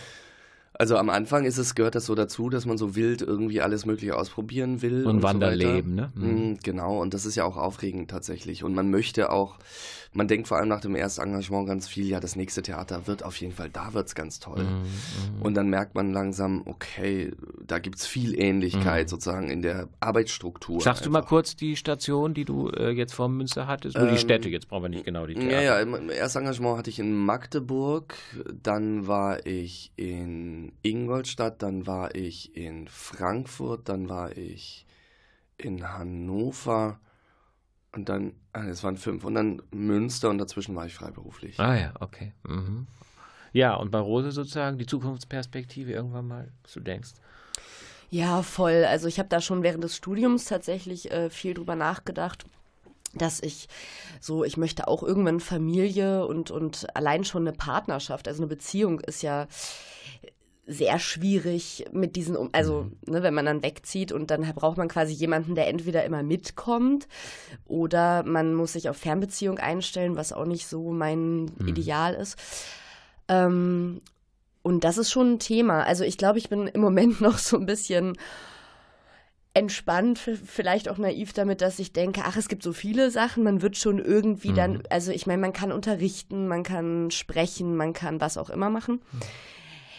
[0.79, 3.85] Also am Anfang ist es, gehört das so dazu, dass man so wild irgendwie alles
[3.85, 5.05] Mögliche ausprobieren will.
[5.05, 6.33] Und, und Wanderleben, so ne?
[6.33, 6.59] Mhm.
[6.62, 8.62] Genau, und das ist ja auch aufregend tatsächlich.
[8.62, 9.59] Und man möchte auch,
[10.12, 13.23] man denkt vor allem nach dem ersten Engagement ganz viel, ja, das nächste Theater wird
[13.23, 14.64] auf jeden Fall, da wird es ganz toll.
[14.64, 15.42] Mhm.
[15.42, 17.33] Und dann merkt man langsam, okay,
[17.64, 19.09] da gibt es viel Ähnlichkeit mhm.
[19.11, 20.81] sozusagen in der Arbeitsstruktur.
[20.81, 21.05] Sagst einfach.
[21.05, 23.97] du mal kurz die Station, die du äh, jetzt vor Münster hattest?
[23.97, 25.62] Nur ähm, die Städte, jetzt brauchen wir nicht genau die Theater.
[25.62, 28.14] Ja, ja, im ersten Engagement hatte ich in Magdeburg,
[28.62, 34.87] dann war ich in Ingolstadt, dann war ich in Frankfurt, dann war ich
[35.59, 36.99] in Hannover
[37.92, 41.59] und dann, ah, es waren fünf, und dann Münster und dazwischen war ich freiberuflich.
[41.59, 42.33] Ah ja, okay.
[42.46, 42.87] Mhm.
[43.53, 47.12] Ja, und bei Rose sozusagen die Zukunftsperspektive irgendwann mal, was du denkst?
[48.11, 48.85] Ja, voll.
[48.85, 52.44] Also ich habe da schon während des Studiums tatsächlich äh, viel drüber nachgedacht
[53.14, 53.68] dass ich
[54.20, 59.01] so, ich möchte auch irgendwann Familie und, und allein schon eine Partnerschaft, also eine Beziehung
[59.01, 59.46] ist ja
[60.68, 63.12] sehr schwierig mit diesen, also mhm.
[63.12, 67.09] ne, wenn man dann wegzieht und dann braucht man quasi jemanden, der entweder immer mitkommt
[67.64, 71.68] oder man muss sich auf Fernbeziehung einstellen, was auch nicht so mein mhm.
[71.68, 72.37] Ideal ist.
[73.28, 74.02] Ähm,
[74.62, 75.85] und das ist schon ein Thema.
[75.85, 78.18] Also ich glaube, ich bin im Moment noch so ein bisschen
[79.54, 83.62] entspannt, vielleicht auch naiv damit, dass ich denke, ach, es gibt so viele Sachen, man
[83.62, 84.57] wird schon irgendwie mhm.
[84.57, 88.68] dann, also ich meine, man kann unterrichten, man kann sprechen, man kann was auch immer
[88.68, 89.00] machen.
[89.12, 89.20] Mhm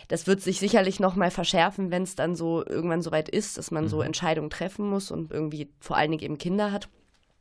[0.10, 3.58] das wird sich sicherlich noch mal verschärfen, wenn es dann so irgendwann so weit ist,
[3.58, 3.89] dass man mhm.
[3.89, 6.89] so Entscheidungen treffen muss und irgendwie vor allen Dingen eben Kinder hat.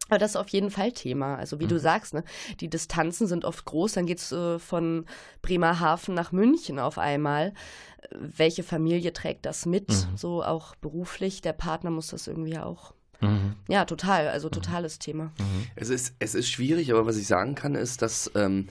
[0.09, 1.37] Aber das ist auf jeden Fall Thema.
[1.37, 1.70] Also wie mhm.
[1.70, 2.24] du sagst, ne,
[2.61, 3.92] die Distanzen sind oft groß.
[3.92, 5.07] Dann geht es äh, von
[5.42, 7.52] Bremerhaven nach München auf einmal.
[8.11, 9.88] Welche Familie trägt das mit?
[9.88, 10.16] Mhm.
[10.16, 11.40] So auch beruflich.
[11.40, 12.94] Der Partner muss das irgendwie auch.
[13.20, 13.57] Mhm.
[13.68, 14.28] Ja, total.
[14.28, 15.00] Also totales mhm.
[15.00, 15.24] Thema.
[15.38, 15.66] Mhm.
[15.76, 18.68] Es, ist, es ist schwierig, aber was ich sagen kann, ist, dass ähm,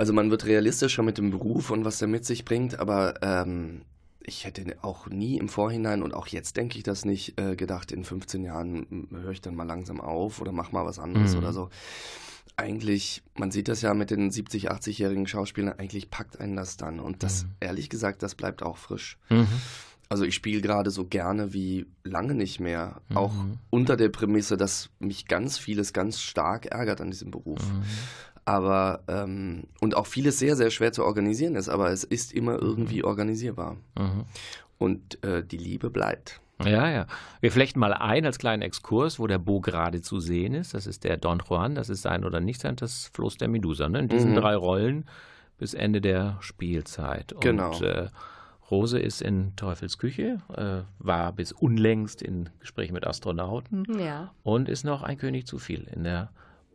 [0.00, 3.82] also man wird realistischer mit dem Beruf und was er mit sich bringt, aber ähm,
[4.20, 7.92] ich hätte auch nie im Vorhinein und auch jetzt denke ich das nicht äh, gedacht,
[7.92, 11.38] in 15 Jahren höre ich dann mal langsam auf oder mach mal was anderes mhm.
[11.40, 11.68] oder so.
[12.56, 16.98] Eigentlich, man sieht das ja mit den 70, 80-jährigen Schauspielern, eigentlich packt einen das dann.
[16.98, 17.50] Und das, mhm.
[17.60, 19.18] ehrlich gesagt, das bleibt auch frisch.
[19.28, 19.48] Mhm.
[20.08, 23.00] Also ich spiele gerade so gerne wie lange nicht mehr.
[23.14, 23.58] Auch mhm.
[23.70, 27.60] unter der Prämisse, dass mich ganz vieles ganz stark ärgert an diesem Beruf.
[28.44, 32.60] Aber ähm, und auch vieles sehr, sehr schwer zu organisieren ist, aber es ist immer
[32.60, 33.04] irgendwie mhm.
[33.04, 33.76] organisierbar.
[33.96, 34.24] Mhm.
[34.78, 36.40] Und äh, die Liebe bleibt.
[36.64, 37.06] Ja, ja.
[37.40, 40.74] Wir flechten mal ein als kleinen Exkurs, wo der Bo gerade zu sehen ist.
[40.74, 43.88] Das ist der Don Juan, das ist sein oder nicht sein, das Floß der Medusa.
[43.88, 44.00] Ne?
[44.00, 44.36] In diesen mhm.
[44.36, 45.04] drei Rollen
[45.58, 47.32] bis Ende der Spielzeit.
[47.32, 47.78] Und, genau.
[47.80, 48.08] Äh,
[48.70, 54.32] Rose ist in Teufels Küche, äh, war bis unlängst in Gesprächen mit Astronauten ja.
[54.44, 56.30] und ist noch ein König zu viel in der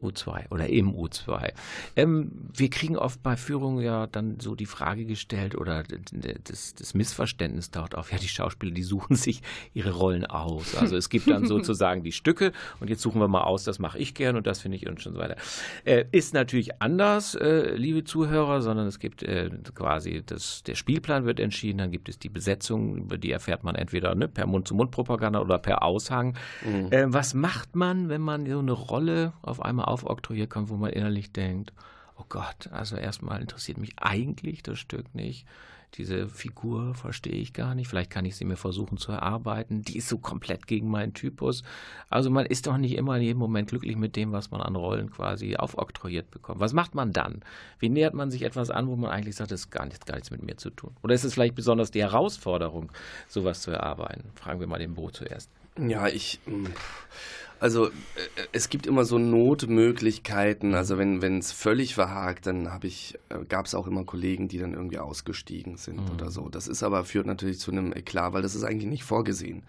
[0.06, 1.54] U2 oder im U2.
[1.96, 5.84] Ähm, wir kriegen oft bei Führungen ja dann so die Frage gestellt oder
[6.44, 9.42] das, das Missverständnis taucht auf, ja, die Schauspieler, die suchen sich
[9.74, 10.76] ihre Rollen aus.
[10.76, 13.98] Also es gibt dann sozusagen die Stücke und jetzt suchen wir mal aus, das mache
[13.98, 15.36] ich gern und das finde ich und schon so weiter.
[15.84, 21.26] Äh, ist natürlich anders, äh, liebe Zuhörer, sondern es gibt äh, quasi, das, der Spielplan
[21.26, 25.40] wird entschieden, dann gibt es die Besetzung, über die erfährt man entweder ne, per Mund-zu-Mund-Propaganda
[25.40, 26.38] oder per Aushang.
[26.66, 26.92] Mhm.
[26.92, 30.92] Äh, was macht man, wenn man so eine Rolle auf einmal aufoktroyiert kommt, wo man
[30.92, 31.74] innerlich denkt,
[32.18, 35.46] oh Gott, also erstmal interessiert mich eigentlich das Stück nicht.
[35.98, 37.88] Diese Figur verstehe ich gar nicht.
[37.88, 39.82] Vielleicht kann ich sie mir versuchen zu erarbeiten.
[39.82, 41.64] Die ist so komplett gegen meinen Typus.
[42.10, 44.76] Also man ist doch nicht immer in jedem Moment glücklich mit dem, was man an
[44.76, 46.60] Rollen quasi aufoktroyiert bekommt.
[46.60, 47.44] Was macht man dann?
[47.80, 50.16] Wie nähert man sich etwas an, wo man eigentlich sagt, das ist gar nichts, gar
[50.16, 50.92] nichts mit mir zu tun?
[51.02, 52.92] Oder ist es vielleicht besonders die Herausforderung,
[53.30, 54.32] sowas zu erarbeiten?
[54.36, 55.50] Fragen wir mal den Bo zuerst.
[55.78, 56.40] Ja, ich.
[56.46, 56.68] Hm,
[57.60, 57.92] also äh,
[58.52, 60.74] es gibt immer so Notmöglichkeiten.
[60.74, 64.58] Also wenn es völlig verhakt, dann habe ich, äh, gab es auch immer Kollegen, die
[64.58, 66.12] dann irgendwie ausgestiegen sind mhm.
[66.14, 66.50] oder so.
[66.50, 69.64] Das ist aber führt natürlich zu einem Eklat, weil das ist eigentlich nicht vorgesehen.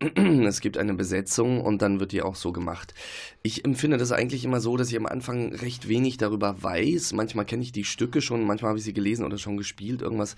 [0.00, 0.44] Mhm.
[0.54, 2.94] Es gibt eine Besetzung und dann wird die auch so gemacht.
[3.42, 7.12] Ich empfinde das eigentlich immer so, dass ich am Anfang recht wenig darüber weiß.
[7.12, 10.36] Manchmal kenne ich die Stücke schon, manchmal habe ich sie gelesen oder schon gespielt, irgendwas.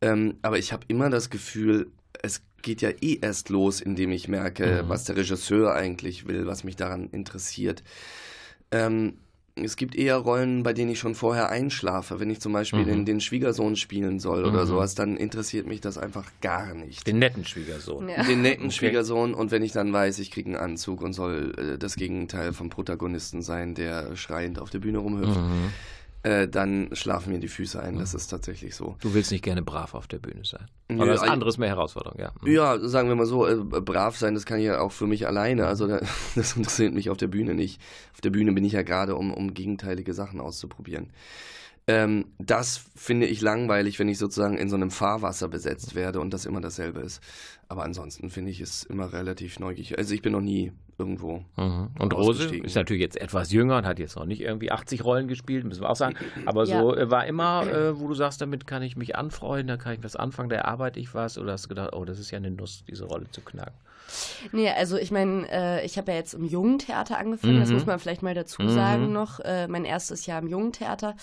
[0.00, 1.90] Ähm, aber ich habe immer das Gefühl,
[2.22, 4.88] es geht ja eh erst los, indem ich merke, mhm.
[4.88, 7.82] was der Regisseur eigentlich will, was mich daran interessiert.
[8.70, 9.14] Ähm,
[9.56, 12.18] es gibt eher Rollen, bei denen ich schon vorher einschlafe.
[12.18, 12.86] Wenn ich zum Beispiel mhm.
[12.86, 14.48] den, den, Schwiegersohn spielen soll mhm.
[14.48, 17.06] oder sowas, dann interessiert mich das einfach gar nicht.
[17.06, 18.08] Den netten Schwiegersohn.
[18.08, 18.24] Ja.
[18.24, 18.74] Den netten okay.
[18.74, 22.52] Schwiegersohn und wenn ich dann weiß, ich kriege einen Anzug und soll äh, das Gegenteil
[22.52, 25.40] vom Protagonisten sein, der schreiend auf der Bühne rumhüpft.
[25.40, 25.70] Mhm
[26.24, 27.98] äh, dann schlafen mir die Füße ein.
[27.98, 28.96] Das ist tatsächlich so.
[29.00, 30.66] Du willst nicht gerne brav auf der Bühne sein.
[30.88, 32.32] Aber das andere ist mehr Herausforderung, ja.
[32.40, 32.50] Mhm.
[32.50, 35.26] Ja, sagen wir mal so, äh, brav sein, das kann ich ja auch für mich
[35.26, 35.66] alleine.
[35.66, 35.86] Also
[36.34, 37.78] das interessiert mich auf der Bühne nicht.
[38.14, 41.10] Auf der Bühne bin ich ja gerade, um, um gegenteilige Sachen auszuprobieren.
[41.86, 46.32] Ähm, das finde ich langweilig, wenn ich sozusagen in so einem Fahrwasser besetzt werde und
[46.32, 47.22] das immer dasselbe ist.
[47.68, 49.98] Aber ansonsten finde ich es immer relativ neugierig.
[49.98, 51.44] Also ich bin noch nie irgendwo.
[51.56, 51.90] Mhm.
[51.98, 55.28] Und Rose ist natürlich jetzt etwas jünger und hat jetzt noch nicht irgendwie 80 Rollen
[55.28, 56.16] gespielt, müssen wir auch sagen.
[56.46, 56.80] Aber ja.
[56.80, 59.94] so äh, war immer, äh, wo du sagst, damit kann ich mich anfreunden, da kann
[59.94, 61.36] ich was anfangen, da erarbeite ich was.
[61.36, 63.74] Oder hast du gedacht, oh, das ist ja eine Nuss, diese Rolle zu knacken?
[64.52, 67.60] Nee, also ich meine, äh, ich habe ja jetzt im Jugendtheater angefangen, mhm.
[67.60, 68.70] das muss man vielleicht mal dazu mhm.
[68.70, 69.40] sagen noch.
[69.40, 71.16] Äh, mein erstes Jahr im Jugendtheater.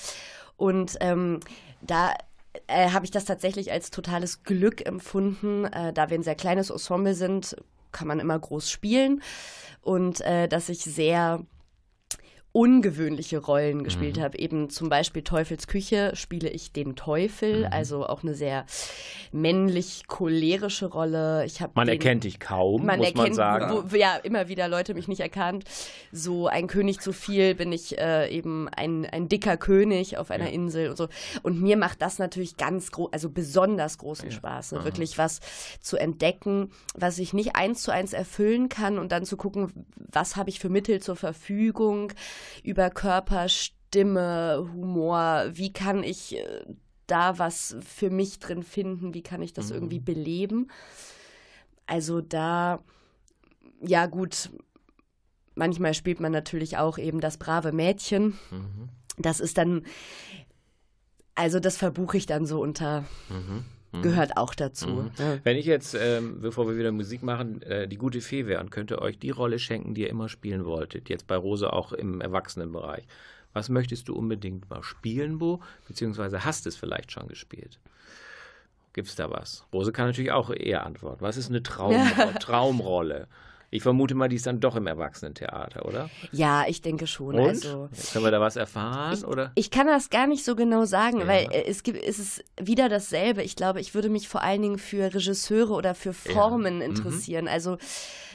[0.58, 1.40] Und ähm,
[1.82, 2.14] da
[2.68, 6.70] äh, habe ich das tatsächlich als totales Glück empfunden, äh, da wir ein sehr kleines
[6.70, 7.56] Ensemble sind,
[7.92, 9.22] kann man immer groß spielen
[9.82, 11.46] und äh, dass ich sehr
[12.54, 14.22] ungewöhnliche Rollen gespielt mhm.
[14.22, 14.40] habe.
[14.40, 17.68] Eben zum Beispiel Teufels Küche spiele ich den Teufel, mhm.
[17.72, 18.66] also auch eine sehr
[19.32, 21.46] männlich cholerische Rolle.
[21.46, 23.84] Ich man den, erkennt dich kaum, man muss erkennt, man sagen.
[23.88, 25.64] Wo, ja, immer wieder Leute mich nicht erkannt.
[26.12, 30.48] So ein König zu viel bin ich äh, eben ein, ein dicker König auf einer
[30.48, 30.52] ja.
[30.52, 31.08] Insel und so.
[31.44, 34.36] Und mir macht das natürlich ganz groß, also besonders großen ja.
[34.36, 34.84] Spaß, ne?
[34.84, 35.40] wirklich was
[35.80, 40.36] zu entdecken, was ich nicht eins zu eins erfüllen kann und dann zu gucken, was
[40.36, 42.12] habe ich für Mittel zur Verfügung
[42.64, 46.66] über Körper, Stimme, Humor, wie kann ich äh,
[47.08, 49.76] da was für mich drin finden, wie kann ich das mhm.
[49.76, 50.68] irgendwie beleben.
[51.86, 52.80] Also da,
[53.82, 54.50] ja gut,
[55.56, 58.40] manchmal spielt man natürlich auch eben das brave Mädchen.
[58.50, 58.90] Mhm.
[59.18, 59.86] Das ist dann,
[61.36, 63.04] also das verbuche ich dann so unter.
[63.30, 63.66] Mhm.
[63.92, 64.02] Mhm.
[64.02, 64.88] gehört auch dazu.
[64.88, 65.12] Mhm.
[65.18, 65.38] Ja.
[65.44, 68.72] Wenn ich jetzt, ähm, bevor wir wieder Musik machen, äh, die gute Fee wäre und
[68.72, 72.22] könnte euch die Rolle schenken, die ihr immer spielen wolltet, jetzt bei Rose auch im
[72.22, 73.06] Erwachsenenbereich,
[73.54, 75.62] was möchtest du unbedingt mal spielen, Bo?
[75.88, 77.80] Beziehungsweise hast es vielleicht schon gespielt?
[78.94, 79.66] Gibt es da was?
[79.74, 81.22] Rose kann natürlich auch eher antworten.
[81.22, 81.96] Was ist eine Traum
[82.40, 83.28] Traumrolle?
[83.74, 86.10] Ich vermute mal, die ist dann doch im Erwachsenentheater, oder?
[86.34, 87.36] Ja, ich denke schon.
[87.36, 87.48] Und?
[87.48, 89.14] Also, können wir da was erfahren?
[89.14, 89.54] Ich, oder?
[89.56, 91.28] ich kann das gar nicht so genau sagen, ja.
[91.28, 93.44] weil äh, es gibt, es ist wieder dasselbe.
[93.44, 96.88] Ich glaube, ich würde mich vor allen Dingen für Regisseure oder für Formen ja.
[96.88, 96.96] Mhm.
[96.96, 97.46] interessieren.
[97.46, 97.52] Mhm.
[97.52, 97.78] Also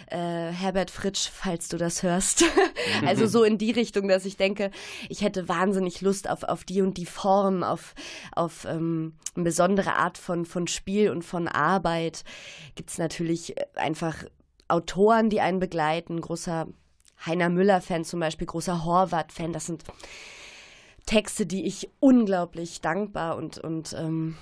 [0.07, 2.44] äh, Herbert Fritsch, falls du das hörst.
[3.07, 4.70] also so in die Richtung, dass ich denke,
[5.11, 7.94] ich hätte wahnsinnig Lust auf, auf die und die Form, auf,
[8.33, 12.25] auf ähm, eine besondere Art von, von Spiel und von Arbeit.
[12.75, 14.25] Gibt es natürlich einfach
[14.68, 16.20] Autoren, die einen begleiten.
[16.20, 16.66] Großer
[17.24, 19.52] Heiner Müller-Fan zum Beispiel, großer Horvath-Fan.
[19.52, 19.85] Das sind
[21.07, 24.37] Texte, die ich unglaublich dankbar und, und ähm,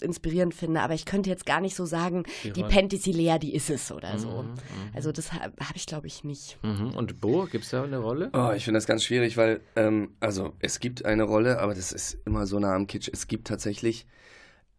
[0.00, 3.70] inspirierend finde, aber ich könnte jetzt gar nicht so sagen, die, die Penthesilea, die ist
[3.70, 4.42] es oder so.
[4.42, 4.56] Mhm, mhm.
[4.94, 6.58] also das habe hab ich, glaube ich, nicht.
[6.62, 6.94] Mhm.
[6.94, 8.30] Und Bo, gibt es da eine Rolle?
[8.32, 11.92] Oh, ich finde das ganz schwierig, weil, ähm, also es gibt eine Rolle, aber das
[11.92, 13.08] ist immer so nah am Kitsch.
[13.12, 14.06] Es gibt tatsächlich,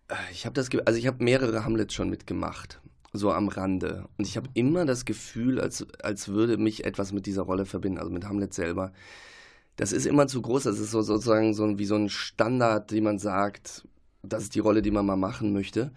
[0.09, 2.81] äh, ich habe das, also ich habe mehrere Hamlets schon mitgemacht.
[3.17, 4.07] So am Rande.
[4.17, 7.99] Und ich habe immer das Gefühl, als, als würde mich etwas mit dieser Rolle verbinden,
[7.99, 8.91] also mit Hamlet selber.
[9.75, 10.63] Das ist immer zu groß.
[10.63, 13.87] Das ist so, sozusagen so wie so ein Standard, den man sagt,
[14.23, 15.91] das ist die Rolle, die man mal machen möchte.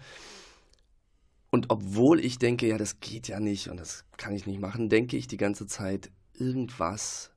[1.50, 4.88] Und obwohl ich denke, ja, das geht ja nicht und das kann ich nicht machen,
[4.88, 7.30] denke ich die ganze Zeit, irgendwas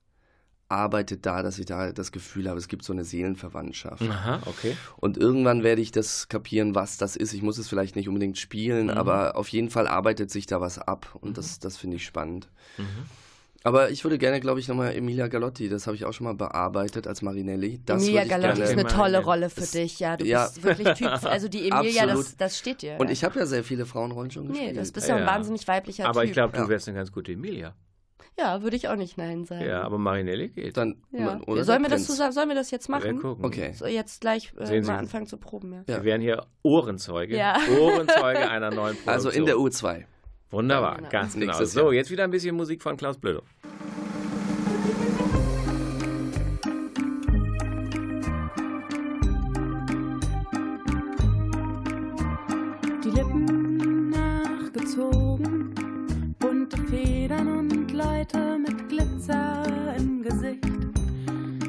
[0.72, 4.02] arbeitet da, dass ich da das Gefühl habe, es gibt so eine Seelenverwandtschaft.
[4.04, 4.76] Aha, okay.
[4.98, 7.34] Und irgendwann werde ich das kapieren, was das ist.
[7.34, 8.92] Ich muss es vielleicht nicht unbedingt spielen, Mhm.
[8.92, 12.48] aber auf jeden Fall arbeitet sich da was ab und das, das finde ich spannend.
[12.78, 12.86] Mhm.
[13.64, 16.34] Aber ich würde gerne, glaube ich, nochmal Emilia Galotti, das habe ich auch schon mal
[16.34, 17.80] bearbeitet als Marinelli.
[17.86, 19.24] Das Emilia würde ich Galotti ist eine tolle.
[19.24, 20.18] Rolle für dich, ja.
[20.18, 20.46] Du ja.
[20.48, 21.24] bist wirklich Typ.
[21.26, 22.96] Also die Emilia, das, das steht dir.
[22.98, 23.14] Und ja.
[23.14, 24.78] ich habe ja sehr viele Frauenrollen schon Nee, gespielt.
[24.78, 25.28] das bist ja ein Ja.
[25.28, 26.30] wahnsinnig weiblicher Aber Typ.
[26.30, 27.76] ich glaube, du wärst eine ganz gute Emilia.
[28.38, 29.66] Ja, würde ich auch nicht Nein sagen.
[29.66, 30.78] Ja, aber Marinelli geht.
[30.78, 31.40] Dann, Ja.
[31.48, 33.20] oder sollen, wir das zusammen, sollen wir das jetzt Wir machen?
[33.22, 33.46] gucken.
[33.46, 33.74] Okay.
[33.74, 35.80] So, jetzt gleich äh, Sehen Sie- mal anfangen zu proben, ja.
[35.88, 35.98] Ja.
[35.98, 37.38] Wir wären hier Ohrenzeuge.
[37.38, 37.58] Ja.
[37.80, 39.14] Ohrenzeuge einer neuen Produktion.
[39.14, 40.04] Also in der U2.
[40.50, 41.10] Wunderbar, Genau.
[41.10, 41.64] ganz genau.
[41.64, 43.42] So, jetzt wieder ein bisschen Musik von Klaus Blödo.
[58.22, 59.64] Leute mit Glitzer
[59.98, 60.64] im Gesicht.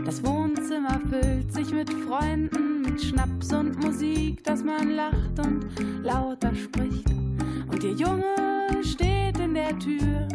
[0.04, 5.64] Das Wohnzimmer füllt sich mit Freunden, mit Schnaps und Musik, dass man lacht und
[6.02, 7.08] lauter spricht.
[7.70, 8.34] Und ihr Junge
[8.82, 10.28] steht in der Tür,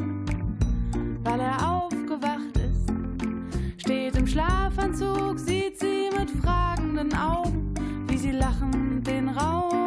[1.24, 3.84] weil er aufgewacht ist.
[3.84, 7.76] Steht im Schlafanzug, sieht sie mit fragenden Augen,
[8.08, 9.87] wie sie lachend den Raum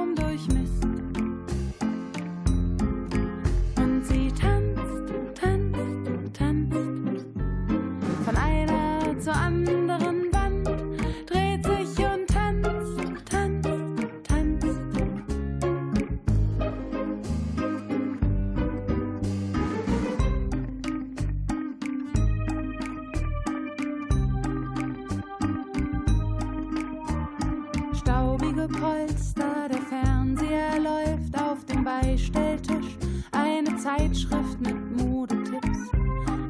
[28.61, 32.96] Staubige Polster, der Fernseher läuft auf dem Beistelltisch.
[33.32, 35.90] Eine Zeitschrift mit Modetipps.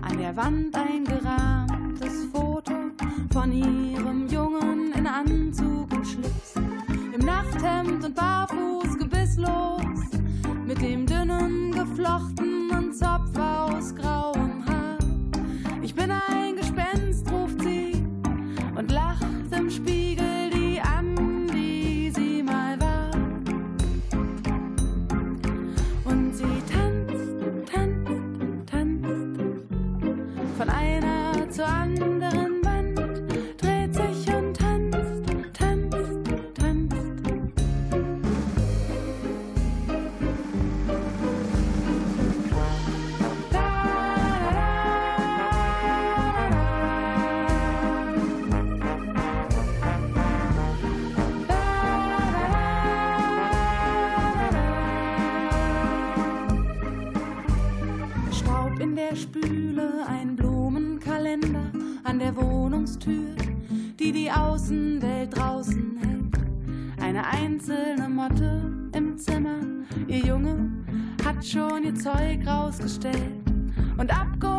[0.03, 2.73] An der Wand ein gerahmtes Foto
[3.33, 6.55] von ihrem Jungen in Anzug und Schlips.
[7.13, 10.11] Im Nachthemd und barfuß gebisslos.
[10.67, 13.37] Mit dem dünnen geflochtenen Zopf
[64.61, 67.03] Außenwelt draußen hält.
[67.03, 69.59] Eine einzelne Motte im Zimmer,
[70.07, 70.71] ihr Junge
[71.25, 73.43] hat schon ihr Zeug rausgestellt
[73.97, 74.50] und abgeholt,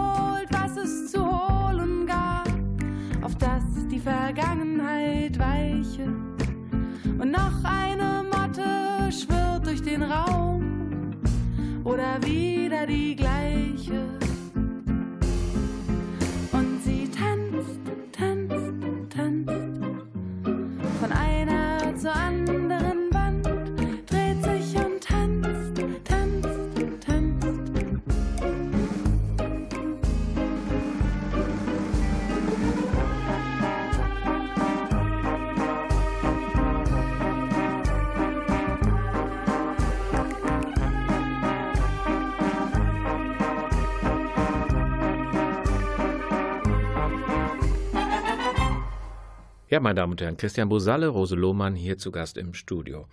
[49.72, 53.06] Ja, meine Damen und Herren, Christian Bosalle, Rose Lohmann hier zu Gast im Studio.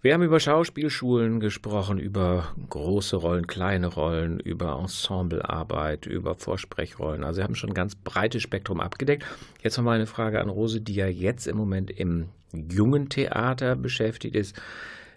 [0.00, 7.24] Wir haben über Schauspielschulen gesprochen, über große Rollen, kleine Rollen, über Ensemblearbeit, über Vorsprechrollen.
[7.24, 9.26] Also wir haben schon ein ganz breites Spektrum abgedeckt.
[9.62, 13.76] Jetzt noch mal eine Frage an Rose, die ja jetzt im Moment im jungen Theater
[13.76, 14.58] beschäftigt ist.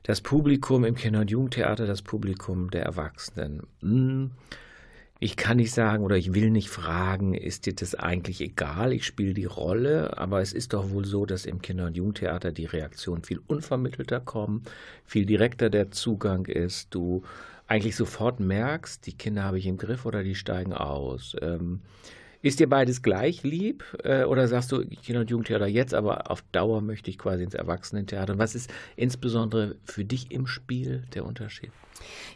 [0.03, 3.65] Das Publikum im Kinder- und Jugendtheater, das Publikum der Erwachsenen.
[3.80, 4.32] Hm,
[5.20, 8.91] ich kann nicht sagen oder ich will nicht fragen, ist dir das eigentlich egal?
[8.91, 12.51] Ich spiele die Rolle, aber es ist doch wohl so, dass im Kinder- und Jugendtheater
[12.51, 14.63] die Reaktionen viel unvermittelter kommen,
[15.05, 16.93] viel direkter der Zugang ist.
[16.93, 17.24] Du
[17.68, 21.36] eigentlich sofort merkst, die Kinder habe ich im Griff oder die steigen aus.
[21.41, 21.80] Ähm,
[22.41, 26.43] ist dir beides gleich lieb äh, oder sagst du Kinder- und Jugendtheater jetzt, aber auf
[26.51, 28.34] Dauer möchte ich quasi ins Erwachsenentheater?
[28.34, 31.72] Und was ist insbesondere für dich im Spiel der Unterschied?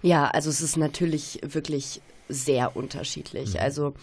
[0.02, 3.56] Ja, also es ist natürlich wirklich sehr unterschiedlich.
[3.56, 3.60] Mhm.
[3.60, 3.94] Also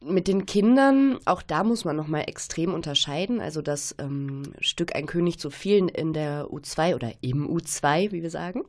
[0.00, 3.40] mit den Kindern, auch da muss man nochmal extrem unterscheiden.
[3.40, 8.22] Also das ähm, Stück Ein König zu vielen in der U2 oder im U2, wie
[8.22, 8.62] wir sagen,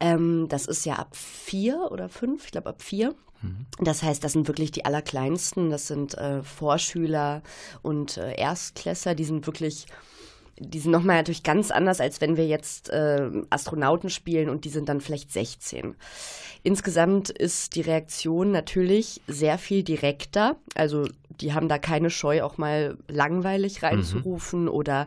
[0.00, 3.14] ähm, das ist ja ab vier oder fünf, ich glaube ab vier.
[3.78, 7.42] Das heißt, das sind wirklich die Allerkleinsten, das sind äh, Vorschüler
[7.82, 9.86] und äh, Erstklässler, die sind wirklich,
[10.58, 14.70] die sind nochmal natürlich ganz anders, als wenn wir jetzt äh, Astronauten spielen und die
[14.70, 15.94] sind dann vielleicht 16.
[16.62, 21.06] Insgesamt ist die Reaktion natürlich sehr viel direkter, also
[21.40, 24.68] die haben da keine Scheu, auch mal langweilig reinzurufen mhm.
[24.68, 25.06] oder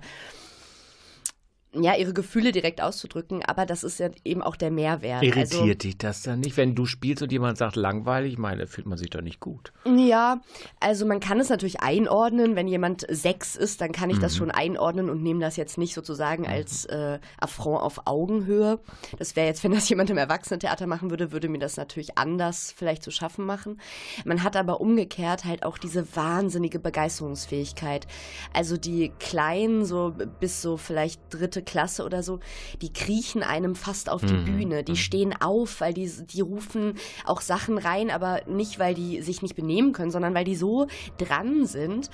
[1.74, 5.22] ja, ihre Gefühle direkt auszudrücken, aber das ist ja eben auch der Mehrwert.
[5.22, 8.34] Irritiert also, dich das dann nicht, wenn du spielst und jemand sagt langweilig?
[8.34, 9.72] Ich meine, fühlt man sich doch nicht gut.
[9.86, 10.42] Ja,
[10.80, 12.56] also man kann es natürlich einordnen.
[12.56, 14.22] Wenn jemand sechs ist, dann kann ich mhm.
[14.22, 16.50] das schon einordnen und nehme das jetzt nicht sozusagen mhm.
[16.50, 18.80] als äh, Affront auf Augenhöhe.
[19.20, 22.74] Das wäre jetzt, wenn das jemand im Erwachsenentheater machen würde, würde mir das natürlich anders
[22.76, 23.80] vielleicht zu schaffen machen.
[24.26, 28.08] Man hat aber umgekehrt halt auch diese wahnsinnige Begeisterungsfähigkeit.
[28.54, 32.40] Also die Kleinen, so bis so vielleicht dritte dritte Klasse oder so,
[32.82, 34.46] die kriechen einem fast auf die mhm.
[34.46, 34.84] Bühne.
[34.84, 34.98] Die mhm.
[34.98, 36.96] stehen auf, weil die, die rufen
[37.26, 40.88] auch Sachen rein, aber nicht, weil die sich nicht benehmen können, sondern weil die so
[41.18, 42.10] dran sind.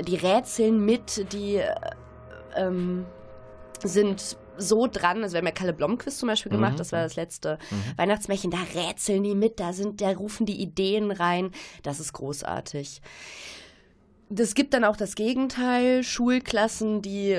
[0.00, 1.74] Die rätseln mit, die äh,
[2.56, 3.04] ähm,
[3.82, 5.22] sind so dran.
[5.22, 6.78] Also wir haben ja Kalle Blomquist zum Beispiel gemacht, mhm.
[6.78, 7.98] das war das letzte mhm.
[7.98, 8.50] Weihnachtsmärchen.
[8.50, 11.50] Da rätseln die mit, da sind, da rufen die Ideen rein.
[11.82, 13.02] Das ist großartig.
[14.38, 17.38] Es gibt dann auch das Gegenteil, Schulklassen, die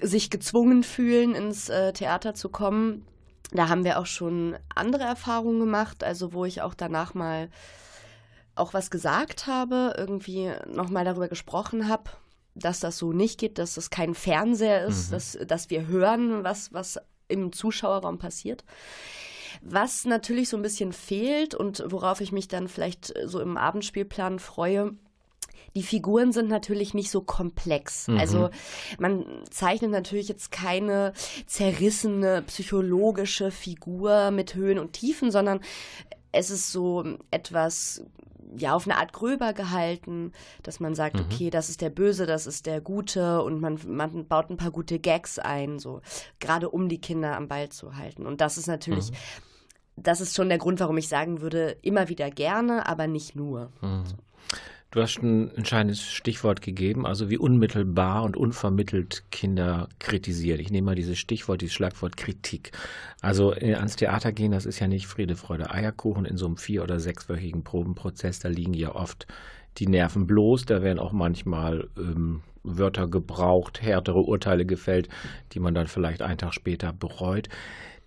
[0.00, 3.06] sich gezwungen fühlen, ins äh, Theater zu kommen.
[3.52, 7.48] Da haben wir auch schon andere Erfahrungen gemacht, also wo ich auch danach mal
[8.54, 12.10] auch was gesagt habe, irgendwie nochmal darüber gesprochen habe,
[12.54, 15.12] dass das so nicht geht, dass das kein Fernseher ist, mhm.
[15.12, 18.64] dass, dass wir hören, was, was im Zuschauerraum passiert.
[19.62, 24.38] Was natürlich so ein bisschen fehlt und worauf ich mich dann vielleicht so im Abendspielplan
[24.38, 24.94] freue,
[25.74, 28.08] die Figuren sind natürlich nicht so komplex.
[28.08, 28.18] Mhm.
[28.18, 28.50] Also
[28.98, 31.12] man zeichnet natürlich jetzt keine
[31.46, 35.60] zerrissene psychologische Figur mit Höhen und Tiefen, sondern
[36.32, 38.04] es ist so etwas
[38.56, 40.32] ja auf eine Art gröber gehalten,
[40.62, 41.22] dass man sagt, mhm.
[41.22, 44.70] okay, das ist der Böse, das ist der Gute und man, man baut ein paar
[44.70, 46.00] gute Gags ein, so
[46.40, 48.26] gerade um die Kinder am Ball zu halten.
[48.26, 49.14] Und das ist natürlich, mhm.
[49.96, 53.70] das ist schon der Grund, warum ich sagen würde, immer wieder gerne, aber nicht nur.
[53.80, 54.04] Mhm.
[54.92, 60.58] Du hast ein entscheidendes Stichwort gegeben, also wie unmittelbar und unvermittelt Kinder kritisiert.
[60.58, 62.72] Ich nehme mal dieses Stichwort, dieses Schlagwort Kritik.
[63.20, 66.56] Also äh, ans Theater gehen, das ist ja nicht Friede, Freude, Eierkuchen in so einem
[66.56, 68.40] vier- oder sechswöchigen Probenprozess.
[68.40, 69.28] Da liegen ja oft
[69.78, 70.66] die Nerven bloß.
[70.66, 75.08] Da werden auch manchmal ähm, Wörter gebraucht, härtere Urteile gefällt,
[75.52, 77.48] die man dann vielleicht einen Tag später bereut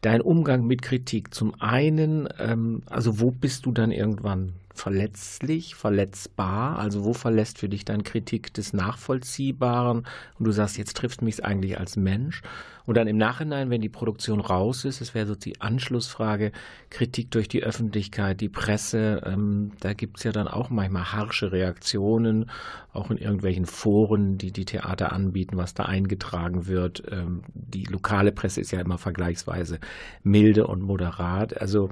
[0.04, 1.34] dein Umgang mit Kritik.
[1.34, 6.80] Zum einen, ähm, also wo bist du dann irgendwann verletzlich, verletzbar?
[6.80, 10.06] Also wo verlässt für dich dann Kritik des Nachvollziehbaren
[10.40, 12.42] und du sagst, jetzt trifft mich eigentlich als Mensch?
[12.86, 16.52] Und dann im Nachhinein, wenn die Produktion raus ist, das wäre so die Anschlussfrage,
[16.90, 21.52] Kritik durch die Öffentlichkeit, die Presse, ähm, da gibt es ja dann auch manchmal harsche
[21.52, 22.50] Reaktionen,
[22.92, 27.04] auch in irgendwelchen Foren, die die Theater anbieten, was da eingetragen wird.
[27.10, 29.80] Ähm, die lokale Presse ist ja immer vergleichsweise
[30.24, 31.60] milde und moderat.
[31.60, 31.90] Also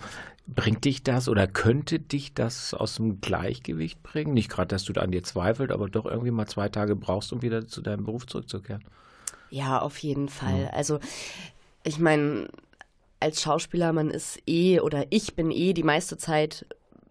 [0.47, 4.33] Bringt dich das oder könnte dich das aus dem Gleichgewicht bringen?
[4.33, 7.41] Nicht gerade, dass du an dir zweifelt, aber doch irgendwie mal zwei Tage brauchst, um
[7.41, 8.83] wieder zu deinem Beruf zurückzukehren.
[9.51, 10.71] Ja, auf jeden Fall.
[10.73, 10.99] Also
[11.83, 12.47] ich meine,
[13.19, 16.65] als Schauspieler, man ist eh oder ich bin eh die meiste Zeit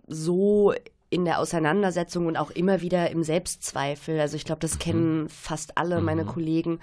[0.08, 0.74] so
[1.10, 4.18] in der Auseinandersetzung und auch immer wieder im Selbstzweifel.
[4.20, 4.78] Also ich glaube, das mhm.
[4.78, 6.28] kennen fast alle meine mhm.
[6.28, 6.80] Kollegen.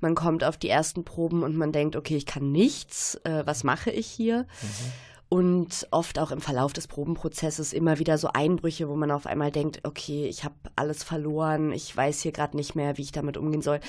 [0.00, 3.64] Man kommt auf die ersten Proben und man denkt, okay, ich kann nichts, äh, was
[3.64, 4.46] mache ich hier?
[4.62, 4.92] Mhm
[5.28, 9.50] und oft auch im Verlauf des Probenprozesses immer wieder so Einbrüche, wo man auf einmal
[9.50, 13.36] denkt, okay, ich habe alles verloren, ich weiß hier gerade nicht mehr, wie ich damit
[13.36, 13.80] umgehen soll.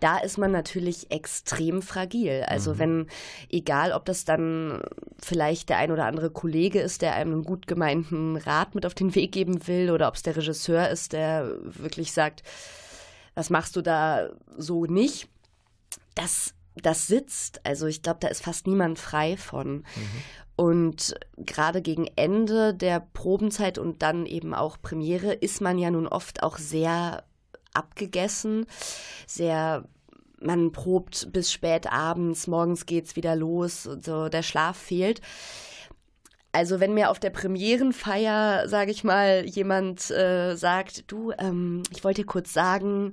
[0.00, 2.44] Da ist man natürlich extrem fragil.
[2.46, 2.78] Also mhm.
[2.78, 3.06] wenn,
[3.50, 4.82] egal ob das dann
[5.20, 8.94] vielleicht der ein oder andere Kollege ist, der einem einen gut gemeinten Rat mit auf
[8.94, 12.42] den Weg geben will, oder ob es der Regisseur ist, der wirklich sagt,
[13.34, 15.28] was machst du da so nicht,
[16.14, 17.64] das das sitzt.
[17.64, 19.78] Also ich glaube, da ist fast niemand frei von.
[19.78, 19.84] Mhm.
[20.56, 26.08] Und gerade gegen Ende der Probenzeit und dann eben auch Premiere ist man ja nun
[26.08, 27.22] oft auch sehr
[27.78, 28.66] abgegessen,
[29.26, 29.84] sehr
[30.40, 35.20] man probt bis spät abends, morgens geht's wieder los, und so der Schlaf fehlt.
[36.52, 42.04] Also wenn mir auf der Premierenfeier, sage ich mal, jemand äh, sagt, du, ähm, ich
[42.04, 43.12] wollte dir kurz sagen,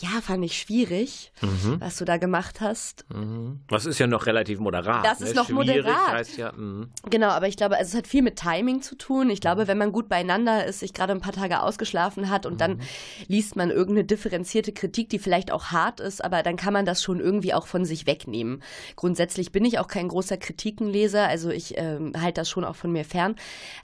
[0.00, 1.76] ja, fand ich schwierig, mhm.
[1.78, 3.04] was du da gemacht hast.
[3.12, 3.60] Mhm.
[3.68, 5.04] Das ist ja noch relativ moderat.
[5.04, 5.34] Das ist ne?
[5.34, 6.12] noch schwierig moderat.
[6.12, 6.90] Heißt ja, mhm.
[7.10, 9.28] genau, aber ich glaube, also es hat viel mit Timing zu tun.
[9.28, 12.62] Ich glaube, wenn man gut beieinander ist, sich gerade ein paar Tage ausgeschlafen hat und
[12.62, 12.80] dann mhm.
[13.28, 17.02] liest man irgendeine differenzierte Kritik, die vielleicht auch hart ist, aber dann kann man das
[17.02, 18.62] schon irgendwie auch von sich wegnehmen.
[18.96, 22.90] Grundsätzlich bin ich auch kein großer Kritikenleser, also ich ähm, halte das schon auch von
[22.90, 23.36] mir fern.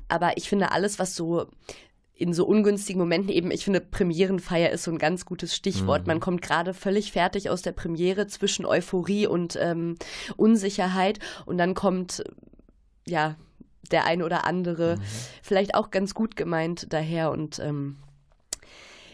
[0.09, 1.49] Aber ich finde alles, was so
[2.19, 6.03] in so ungünstigen Momenten eben, ich finde, Premierenfeier ist so ein ganz gutes Stichwort.
[6.03, 6.07] Mhm.
[6.07, 9.97] Man kommt gerade völlig fertig aus der Premiere zwischen Euphorie und ähm,
[10.37, 12.25] Unsicherheit und dann kommt,
[13.07, 13.37] ja,
[13.91, 15.03] der ein oder andere, mhm.
[15.43, 17.99] vielleicht auch ganz gut gemeint daher und ähm,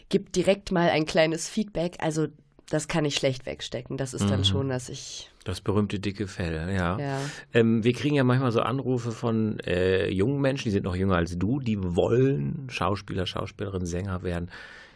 [0.09, 1.96] gibt direkt mal ein kleines Feedback.
[1.98, 2.28] Also
[2.72, 3.98] das kann ich schlecht wegstecken.
[3.98, 4.44] Das ist dann mhm.
[4.44, 6.98] schon, dass ich das berühmte dicke Fell, ja.
[6.98, 7.20] ja.
[7.52, 11.16] Ähm, wir kriegen ja manchmal so Anrufe von äh, jungen Menschen, die sind noch jünger
[11.16, 14.50] als du, die wollen Schauspieler, Schauspielerin, Sänger werden.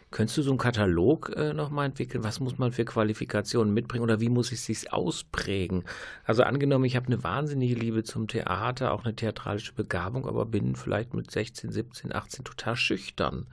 [0.09, 2.23] Könntest du so einen Katalog äh, nochmal entwickeln?
[2.23, 5.83] Was muss man für Qualifikationen mitbringen oder wie muss ich es sich ausprägen?
[6.23, 10.75] Also angenommen, ich habe eine wahnsinnige Liebe zum Theater, auch eine theatralische Begabung, aber bin
[10.75, 13.47] vielleicht mit 16, 17, 18 total schüchtern.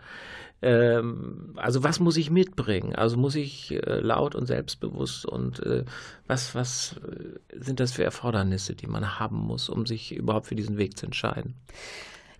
[0.64, 2.94] Ähm, also was muss ich mitbringen?
[2.94, 5.84] Also muss ich äh, laut und selbstbewusst und äh,
[6.26, 10.54] was, was äh, sind das für Erfordernisse, die man haben muss, um sich überhaupt für
[10.54, 11.54] diesen Weg zu entscheiden?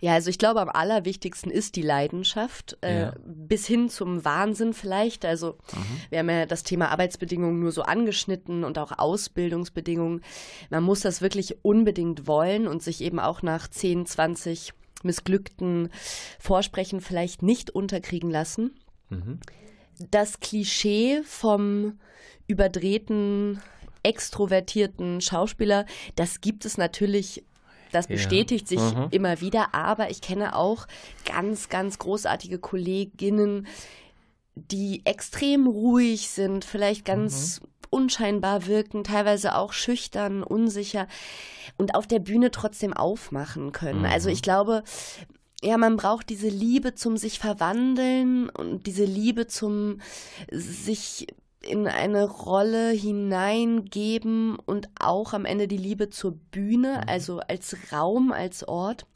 [0.01, 3.13] Ja, also ich glaube, am allerwichtigsten ist die Leidenschaft, äh, ja.
[3.23, 5.23] bis hin zum Wahnsinn vielleicht.
[5.23, 6.01] Also mhm.
[6.09, 10.21] wir haben ja das Thema Arbeitsbedingungen nur so angeschnitten und auch Ausbildungsbedingungen.
[10.71, 14.73] Man muss das wirklich unbedingt wollen und sich eben auch nach 10, 20
[15.03, 15.89] missglückten
[16.39, 18.75] Vorsprechen vielleicht nicht unterkriegen lassen.
[19.09, 19.39] Mhm.
[20.11, 21.99] Das Klischee vom
[22.47, 23.61] überdrehten,
[24.03, 25.85] extrovertierten Schauspieler,
[26.15, 27.43] das gibt es natürlich
[27.91, 28.79] das bestätigt ja.
[28.79, 29.07] sich mhm.
[29.11, 30.85] immer wieder, aber ich kenne auch
[31.23, 33.67] ganz, ganz großartige Kolleginnen,
[34.55, 37.67] die extrem ruhig sind, vielleicht ganz mhm.
[37.95, 41.07] Unscheinbar wirken, teilweise auch schüchtern, unsicher
[41.77, 43.99] und auf der Bühne trotzdem aufmachen können.
[43.99, 44.05] Mhm.
[44.05, 44.83] Also ich glaube,
[45.61, 50.01] ja, man braucht diese Liebe zum sich verwandeln und diese Liebe zum
[50.51, 51.27] sich
[51.61, 57.09] in eine Rolle hineingeben und auch am Ende die Liebe zur Bühne, mhm.
[57.09, 59.07] also als Raum, als Ort.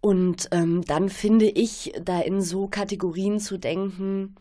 [0.00, 4.34] Und ähm, dann finde ich, da in so Kategorien zu denken,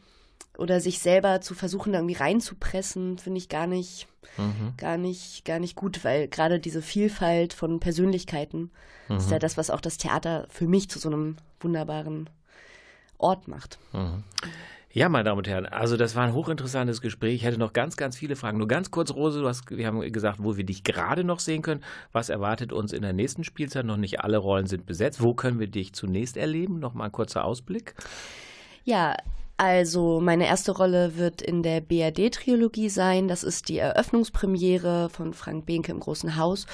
[0.61, 4.07] oder sich selber zu versuchen, da irgendwie reinzupressen, finde ich gar nicht,
[4.37, 4.73] mhm.
[4.77, 8.71] gar nicht, gar nicht gut, weil gerade diese Vielfalt von Persönlichkeiten
[9.09, 9.17] mhm.
[9.17, 12.29] ist ja das, was auch das Theater für mich zu so einem wunderbaren
[13.17, 13.79] Ort macht.
[13.91, 14.23] Mhm.
[14.93, 17.35] Ja, meine Damen und Herren, also das war ein hochinteressantes Gespräch.
[17.35, 18.57] Ich hätte noch ganz, ganz viele Fragen.
[18.57, 21.61] Nur ganz kurz, Rose, du hast, wir haben gesagt, wo wir dich gerade noch sehen
[21.61, 21.81] können.
[22.11, 23.85] Was erwartet uns in der nächsten Spielzeit?
[23.85, 25.21] Noch nicht alle Rollen sind besetzt.
[25.21, 26.79] Wo können wir dich zunächst erleben?
[26.79, 27.95] Noch mal ein kurzer Ausblick.
[28.83, 29.15] Ja,
[29.61, 33.27] also meine erste Rolle wird in der BRD-Trilogie sein.
[33.27, 36.65] Das ist die Eröffnungspremiere von Frank Behnke im Großen Haus.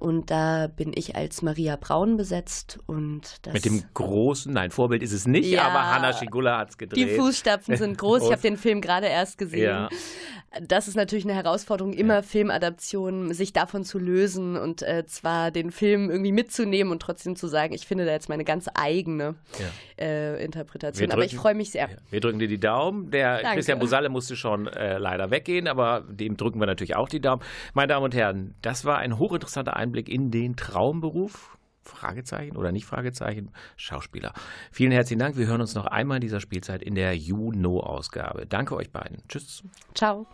[0.00, 5.02] Und da bin ich als Maria Braun besetzt und das Mit dem großen, nein, Vorbild
[5.02, 7.06] ist es nicht, ja, aber Hanna Schigula hat es gedreht.
[7.06, 8.22] Die Fußstapfen sind groß.
[8.22, 9.62] Ich habe den Film gerade erst gesehen.
[9.62, 9.88] Ja.
[10.62, 12.22] Das ist natürlich eine Herausforderung, immer ja.
[12.22, 17.46] Filmadaptionen, sich davon zu lösen und äh, zwar den Film irgendwie mitzunehmen und trotzdem zu
[17.46, 19.34] sagen, ich finde da jetzt meine ganz eigene
[20.00, 21.08] äh, Interpretation.
[21.08, 21.90] Drücken, aber ich freue mich sehr.
[22.08, 23.10] Wir drücken dir die Daumen.
[23.10, 23.56] Der Danke.
[23.56, 27.42] Christian Bosalle musste schon äh, leider weggehen, aber dem drücken wir natürlich auch die Daumen.
[27.74, 31.56] Meine Damen und Herren, das war ein hochinteressanter Einblick Einblick in den Traumberuf.
[31.82, 34.32] Fragezeichen oder nicht Fragezeichen, Schauspieler.
[34.70, 35.36] Vielen herzlichen Dank.
[35.36, 38.46] Wir hören uns noch einmal in dieser Spielzeit in der Juno-Ausgabe.
[38.46, 39.22] Danke euch beiden.
[39.28, 39.64] Tschüss.
[39.94, 40.26] Ciao.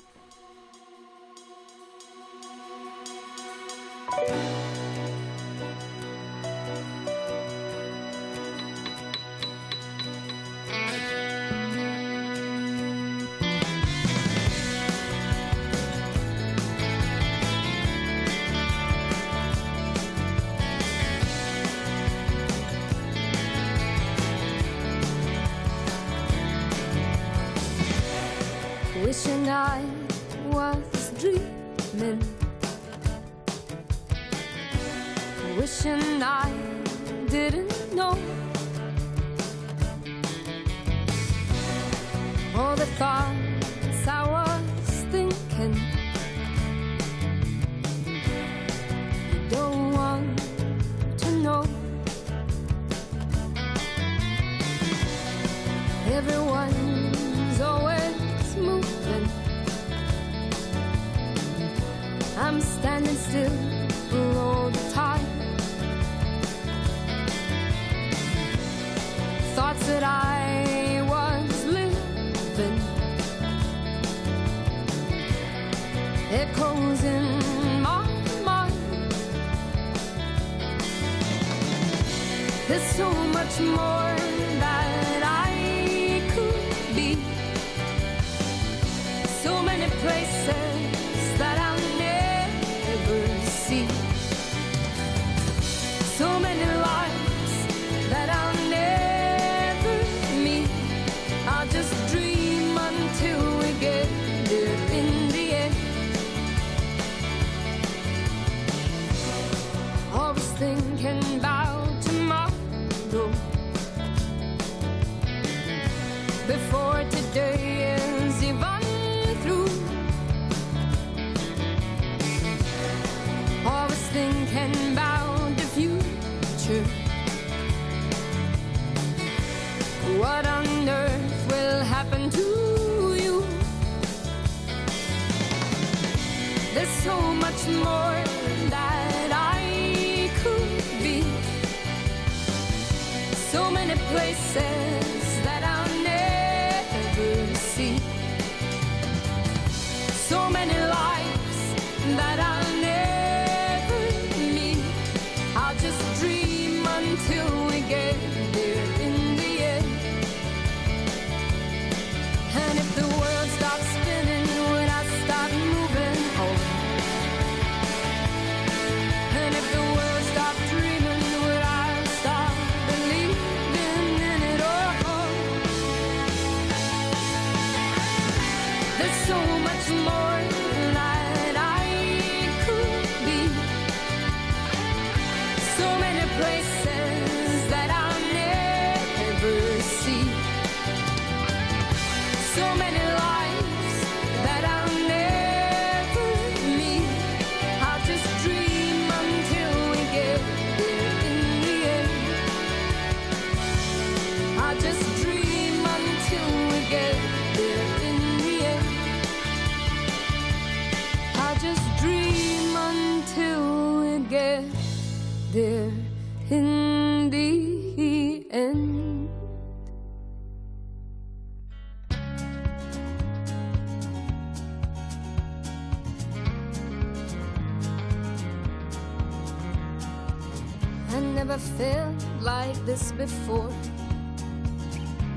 [231.47, 233.70] never felt like this before.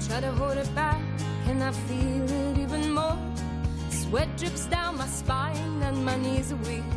[0.07, 0.99] Try to hold it back,
[1.47, 3.17] and I feel it even more.
[3.91, 6.89] Sweat drips down my spine, and my knees are weak.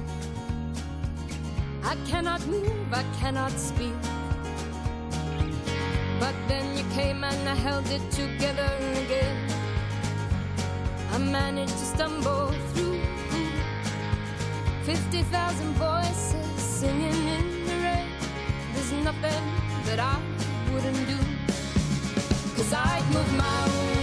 [1.85, 4.01] I cannot move, I cannot speak.
[6.19, 8.71] But then you came and I held it together
[9.05, 9.37] again.
[11.13, 13.01] I managed to stumble through
[14.85, 17.52] 50,000 voices singing in
[19.05, 19.43] nothing
[19.85, 20.17] that I
[20.73, 21.19] wouldn't do.
[22.55, 24.02] Cause I'd move my.